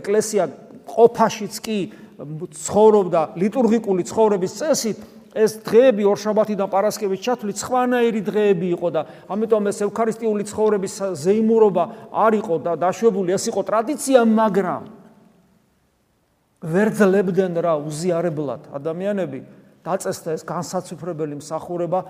ეკლესია 0.03 0.45
ყოფაშიც 0.91 1.55
კი 1.63 1.79
ცხოვრობდა 2.59 3.21
ლიტურგიკული 3.39 4.03
ცხოვრების 4.11 4.53
წესით 4.59 4.99
ეს 5.35 5.63
დღეები 5.63 6.07
ორშაბათი 6.11 6.55
და 6.59 6.67
პარასკევის 6.67 7.21
ჩათვლით 7.23 7.59
სხვანაირი 7.63 8.23
დღეები 8.27 8.69
იყო 8.75 8.89
და 8.91 9.03
ამიტომ 9.31 9.69
ეს 9.71 9.79
ევქარისტიული 9.87 10.43
ცხოვრების 10.51 10.95
ზეიმურობა 11.23 11.85
არ 12.11 12.33
იყო 12.43 12.55
და 12.67 12.73
დაშვებული 12.83 13.37
ეს 13.39 13.45
იყო 13.47 13.63
ტრადიცია 13.63 14.27
მაგრამ 14.27 14.83
ვერ 16.61 16.89
ძლებდნენ 16.93 17.55
რა 17.57 17.75
უზიარებლად. 17.89 18.69
ადამიანები 18.75 19.41
დაწესდა 19.81 20.37
ეს 20.37 20.43
განსაცვიფრებელი 20.45 21.41
მსახურება 21.41 22.01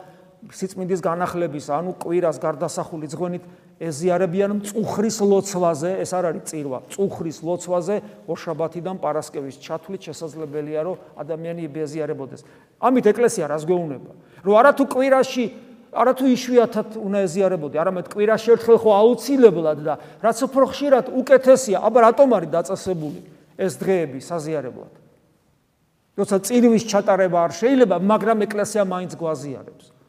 სიწმინდის 0.49 1.03
განახლების 1.05 1.67
ანუ 1.69 1.93
კვირას 2.01 2.41
გარდასახული 2.41 3.09
ძღვენით 3.13 3.45
ეზიარებიან 3.81 4.55
მწუხრის 4.61 5.17
ლოცვაზე, 5.21 5.91
ეს 6.01 6.11
არ 6.17 6.25
არის 6.33 6.45
წირვა, 6.49 6.79
მწუხრის 6.89 7.39
ლოცვაზე 7.45 7.97
ორშაბათიდან 8.29 8.97
პარასკევის 9.01 9.57
ჩათვლით 9.61 10.01
შესაძლებელია, 10.09 10.81
რომ 10.85 10.97
ადამიანი 11.21 11.69
ეზიარებოდეს. 11.69 12.41
ამით 12.81 13.05
ეკლესია 13.13 13.45
რას 13.53 13.65
გეუბნება? 13.69 14.13
რომ 14.45 14.55
არათუ 14.61 14.85
კვირაში, 14.89 15.45
არათუ 15.93 16.25
იშვიათად 16.37 16.89
უნდა 16.97 17.19
ეზიარებოდი, 17.29 17.77
არამედ 17.81 18.07
კვირაში 18.09 18.49
ერთხელ 18.57 18.79
ხო 18.81 18.91
აუცილებლად 19.01 19.79
და 19.85 19.95
რაც 20.25 20.39
უფრო 20.45 20.65
ხშირად 20.73 21.07
უკეთესია, 21.21 21.77
აბა 21.85 22.01
რატომ 22.09 22.29
არის 22.37 22.51
დაწესებული 22.53 23.21
ეს 23.61 23.73
დღეები 23.81 24.19
საზიარებლად? 24.25 24.93
როცა 26.21 26.37
წირვის 26.47 26.85
ჩატარება 26.85 27.39
არ 27.49 27.53
შეიძლება, 27.57 27.97
მაგრამ 27.97 28.39
ეკლესია 28.45 28.83
მაინც 28.85 29.13
გვაზიარებს. 29.17 30.00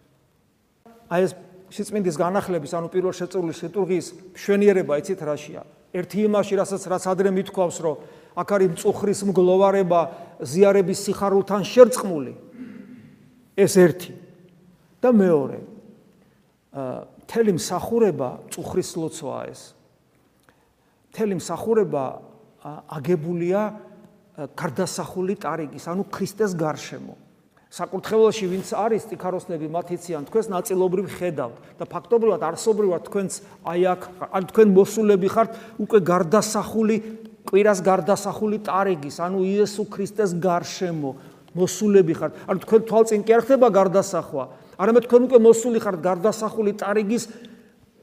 აი 1.12 1.28
ეს 1.28 1.36
სიწმინდის 1.72 2.16
განახლების, 2.20 2.72
ანუ 2.76 2.88
პირველ 2.92 3.14
შეწურულის 3.16 3.60
ლიტურგიის 3.68 4.08
მშვენიერება 4.36 4.94
იცით 5.02 5.22
რაშია? 5.28 5.62
ერთი 5.92 6.24
იმაში, 6.28 6.54
რასაც 6.56 6.84
რაც 6.88 7.04
ადრე 7.12 7.30
მithქვავს, 7.36 7.78
რომ 7.84 7.96
აქ 8.32 8.50
არის 8.56 8.70
მწუხრის 8.76 9.20
მგლოვარება 9.28 10.02
ზიარების 10.40 11.00
სიხარულთან 11.04 11.62
შერწყმული. 11.68 12.34
ეს 13.60 13.74
ერთი. 13.76 14.14
და 15.02 15.10
მეორე. 15.12 15.60
აა 16.72 17.00
თელი 17.28 17.52
მსახურება 17.58 18.30
მწუხრის 18.48 18.90
ლოცვაა 19.02 19.44
ეს. 19.50 19.62
თელი 21.12 21.36
მსახურება 21.42 22.04
აგებულია 22.88 23.62
გარდასახული 24.56 25.36
ტარიგის, 25.42 25.88
ანუ 25.88 26.06
ქრისტეს 26.08 26.56
გარშემო. 26.56 27.16
საკურთხეველში 27.72 28.46
ვინც 28.52 28.74
არის 28.76 29.06
ტიქაროსნები 29.08 29.68
მათიციან 29.72 30.26
თქვენს 30.28 30.48
ნაწილობრივ 30.52 31.06
ხედავთ 31.08 31.56
და 31.80 31.86
ფაქტობრივად 31.88 32.42
არსობრივად 32.44 33.06
თქვენს 33.08 33.38
აი 33.64 33.86
აქ 33.96 34.02
ან 34.28 34.44
თქვენ 34.52 34.74
მოსულები 34.76 35.30
ხართ 35.32 35.52
უკვე 35.80 36.00
გარდასახული 36.12 36.98
კვირას 37.48 37.80
გარდასახული 37.80 38.60
ტარიგის 38.68 39.24
ანუ 39.24 39.40
იესო 39.48 39.88
ქრისტეს 39.88 40.36
გარშემო 40.36 41.16
მოსულები 41.56 42.14
ხართ. 42.16 42.32
ანუ 42.48 42.60
თქვენ 42.64 42.82
თვალწინ 42.88 43.22
კი 43.24 43.32
არ 43.36 43.42
ხდება 43.48 43.68
გარდასახვა. 43.72 44.44
არამედ 44.80 45.04
თქვენ 45.08 45.22
უკვე 45.28 45.40
მოსული 45.40 45.80
ხართ 45.84 45.98
გარდასახული 46.04 46.72
ტარიგის 46.80 47.24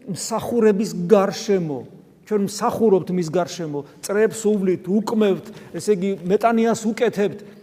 მსახურების 0.09 0.91
გარშემო. 1.09 1.81
ჩვენ 2.29 2.41
მსახურობთ 2.49 3.09
მის 3.13 3.29
გარშემო. 3.33 3.81
წრებს 4.05 4.41
უვლით 4.45 4.85
უკმევთ 4.85 5.47
ესე 5.77 5.93
იგი 5.97 6.11
მეტანიას 6.29 6.81
უკეთებთ 6.89 7.58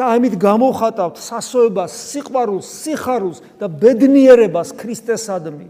და 0.00 0.16
ამით 0.16 0.40
გამოხატავთ 0.40 1.20
სასოებას, 1.20 1.92
სიყვარულს, 1.92 2.64
სიხარულს 2.64 3.38
და 3.60 3.68
ბედნიერებას 3.68 4.72
ქრისტესადმი. 4.80 5.68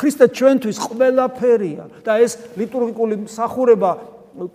ქრისტე 0.00 0.26
ჩვენთვის 0.32 0.78
ყველაფერია 0.88 1.84
და 2.06 2.12
ეს 2.24 2.32
ლიტურგიკული 2.56 3.28
მსახურება 3.28 3.90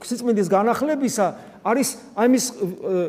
სიწმინდის 0.02 0.48
განახლებისა 0.50 1.26
არის 1.64 1.90
ამის 2.16 2.46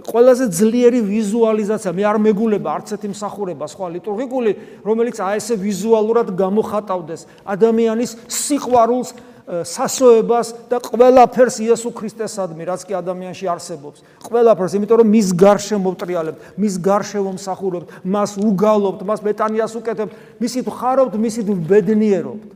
ყველაზე 0.06 0.44
ძლიერი 0.50 1.00
ვიზუალიზაცია. 1.02 1.90
მე 1.94 2.04
არ 2.10 2.18
მეგულება 2.22 2.68
არც 2.74 2.88
ერთი 2.94 3.08
მსახურება 3.14 3.64
სხვა 3.70 3.86
ლიტურგიკული, 3.98 4.52
რომელიც 4.84 5.16
აი 5.22 5.38
ესე 5.40 5.54
ვიზუალურად 5.58 6.28
გამოხატავდეს 6.34 7.26
ადამიანის 7.46 8.10
სიყვარულს 8.28 9.10
სასოებას 9.44 10.54
და 10.72 10.80
ყველაფერს 10.80 11.60
იესო 11.60 11.92
ქრისტესადმი, 11.92 12.64
რაც 12.64 12.80
კი 12.88 12.96
ადამიანში 12.96 13.44
არსებობს. 13.52 14.00
ყველაფერს, 14.24 14.72
იმიტომ 14.80 15.04
რომ 15.04 15.08
მის 15.12 15.28
გარშემო 15.36 15.90
მტრიალებთ, 15.92 16.38
მის 16.56 16.74
გარშემო 16.80 17.30
მსახურობთ, 17.36 17.86
მას 18.08 18.40
უგალობთ, 18.40 19.04
მას 19.04 19.20
მეტანიას 19.20 19.72
უკეთებთ, 19.76 20.12
მისით 20.40 20.66
ხარობთ, 20.72 21.14
მისით 21.20 21.46
ბედნიერობთ. 21.68 22.54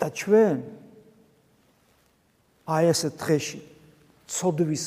და 0.00 0.08
ჩვენ 0.08 0.64
აი 2.64 2.84
ეს 2.88 3.00
დღეში 3.20 3.60
ცოდვის 4.32 4.84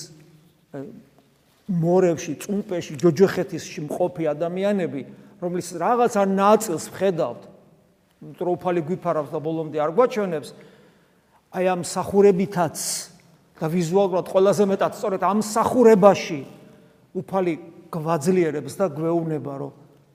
მორევში, 1.70 2.34
წუმპეში, 2.42 2.98
ჯოჯოხეთისში 2.98 3.86
მყოფი 3.86 4.26
ადამიანები 4.34 5.02
რომლის 5.44 5.70
რაღაცა 5.80 6.24
ნაწილს 6.32 6.86
ხედავთ 6.96 7.42
ტროფალი 8.40 8.82
გვიფარავს 8.88 9.32
და 9.34 9.40
ბოლომდე 9.44 9.78
არ 9.84 9.92
გვაჩვენებს 9.98 10.50
აი 11.54 11.66
ამ 11.74 11.82
სახურებითაც 11.84 12.78
და 13.60 13.68
ვიზუალურად 13.70 14.28
ყველაზე 14.32 14.64
მეტად 14.72 14.92
სწორედ 14.98 15.22
ამ 15.28 15.40
სახურებაში 15.44 16.42
უფალი 17.20 17.54
გვაძლიერებს 17.94 18.74
და 18.80 18.86
გვეუბნება 18.96 19.54
რომ 19.60 19.74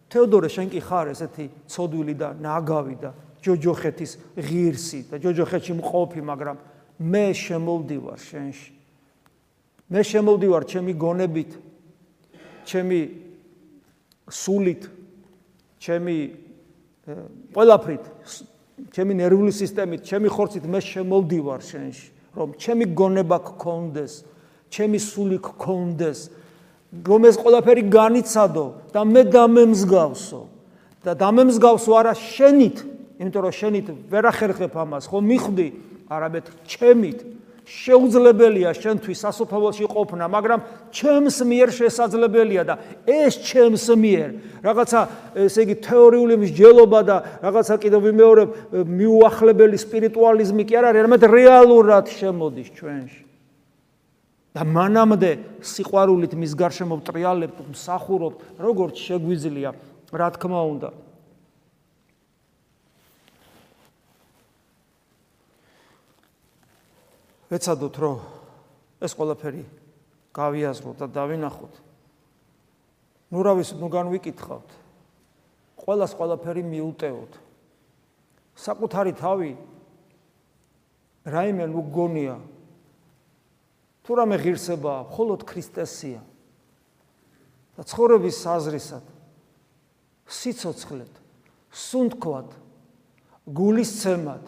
თეოდორე 0.09 0.49
შენ 0.49 0.67
კი 0.73 0.81
ხარ 0.83 1.13
ესეთი 1.13 1.47
ცოდვილი 1.69 2.15
და 2.17 2.29
ნაგავი 2.41 2.97
და 2.99 3.11
ჯოჯოხეთის 3.45 4.13
ღირსი 4.41 5.01
და 5.13 5.21
ჯოჯოხეთში 5.23 5.73
მყოფი 5.79 6.21
მაგრამ 6.25 6.57
მე 6.99 7.25
შემოვდივარ 7.39 8.19
შენში. 8.19 8.73
მე 9.89 10.01
შემოვდივარ 10.03 10.63
ჩემი 10.67 10.93
გონებით 10.99 11.51
ჩემი 12.69 13.01
სულით, 14.29 14.83
ჩემი 15.79 16.17
ყველაფრით, 17.55 18.05
ჩემი 18.93 19.13
ნერვული 19.19 19.53
სისტემით, 19.55 20.05
ჩემი 20.05 20.29
ხორცით 20.29 20.65
მე 20.69 20.81
შემოვდივარ 20.85 21.61
შენში, 21.65 22.09
რომ 22.37 22.49
ჩემი 22.61 22.85
გონება 22.93 23.39
გქონდეს, 23.49 24.13
ჩემი 24.69 24.99
სული 25.01 25.39
გქონდეს, 25.41 26.19
რომ 26.93 27.21
ეს 27.29 27.37
ყველაფერი 27.41 27.83
განიცადო 27.89 28.67
და 28.93 29.01
მე 29.05 29.23
დამემსგავსო. 29.33 30.43
და 30.99 31.15
დამემსგავსო 31.15 31.95
არა 31.95 32.13
შენით, 32.19 32.83
იმიტომ 33.23 33.43
რომ 33.47 33.55
შენით 33.55 33.87
ვერ 34.11 34.25
ახერხებ 34.29 34.75
ამას, 34.75 35.07
ხო 35.09 35.19
მიხვდი, 35.23 35.69
არამედ 36.11 36.47
ჩემით. 36.67 37.19
შეუძლებელია 37.69 38.73
შენთვის 38.73 39.19
სასופველში 39.29 39.87
ყოფნა, 39.93 40.25
მაგრამ 40.25 40.61
ჩემს 40.89 41.37
მიერ 41.45 41.69
შესაძლებელია 41.69 42.63
და 42.65 42.75
ეს 43.05 43.37
ჩემს 43.45 43.93
მიერ 43.93 44.29
რაღაცა 44.65 45.01
ესე 45.45 45.61
იგი 45.69 45.77
თეორიული 45.85 46.35
მსჯელობა 46.41 47.01
და 47.05 47.17
რაღაცა 47.45 47.75
კიდევ 47.85 48.01
ვიმეორებ 48.09 48.49
მიუახლებელი 48.89 49.77
სპირიტუალიზმი 49.85 50.63
კი 50.65 50.75
არ 50.81 50.85
არის, 50.89 51.01
არამედ 51.05 51.23
რეალურად 51.29 52.05
შემოდის 52.09 52.69
ჩვენში. 52.73 53.23
და 54.59 54.65
მანამდე 54.67 55.31
სიყვარულით 55.63 56.33
მის 56.35 56.53
გარშემო 56.59 56.97
ტრიალებთ, 57.07 57.59
მსახურობთ, 57.69 58.39
როგორც 58.59 58.97
შეგვიძლია, 59.07 59.71
რა 60.11 60.29
თქმა 60.35 60.61
უნდა. 60.73 60.89
ვეცადოთ 67.49 67.95
რომ 68.03 68.19
ეს 69.01 69.13
ყველაფერი 69.17 69.65
გავიაზროთ 70.37 70.97
და 71.01 71.07
დავინახოთ. 71.17 71.75
ნუ 73.33 73.41
რა 73.45 73.53
ვის 73.57 73.71
ნუ 73.81 73.89
განვიკითხავთ. 73.89 74.71
ყოველას 75.81 76.13
ყველაფერი 76.19 76.63
მიუტევოთ. 76.69 77.33
საკუთარი 78.59 79.13
თავი 79.17 79.53
რაიმე 81.25 81.67
ნუ 81.73 81.81
გონია. 81.89 82.37
თუ 84.05 84.11
რამე 84.17 84.37
ღირსება, 84.41 85.09
მხოლოდ 85.09 85.41
ქრისტესია. 85.45 86.21
და 87.79 87.87
ცხოვრების 87.87 88.37
საზრისად 88.43 89.05
სიцоცხლეთ, 90.27 91.15
სუნთქვად, 91.71 92.49
გულის 93.47 93.93
ცემად, 94.03 94.43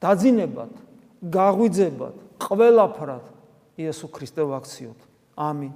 დაძინებად 0.00 0.72
გაღვიძებათ 1.24 2.14
ყველაფრად 2.44 3.24
იესო 3.80 4.06
ქრისტე 4.12 4.42
ვაქციოთ. 4.44 5.00
ამინ. 5.36 5.72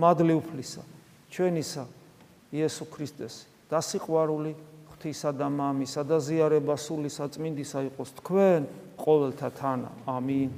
მადლი 0.00 0.34
უფლისა 0.38 0.82
ჩვენისა 1.34 1.84
იესო 2.54 2.84
ქრისტეს 2.90 3.46
და 3.70 3.78
სიყვარული 3.82 4.54
ღვთისა 4.90 5.30
და 5.34 5.46
მამისა 5.50 6.02
და 6.06 6.18
ზიარება 6.22 6.76
სული 6.78 7.10
საწმინდისა 7.10 7.80
იყოს 7.90 8.10
თქვენ 8.22 8.62
ყოველთა 9.00 9.48
თანა. 9.58 9.90
ამინ. 10.06 10.50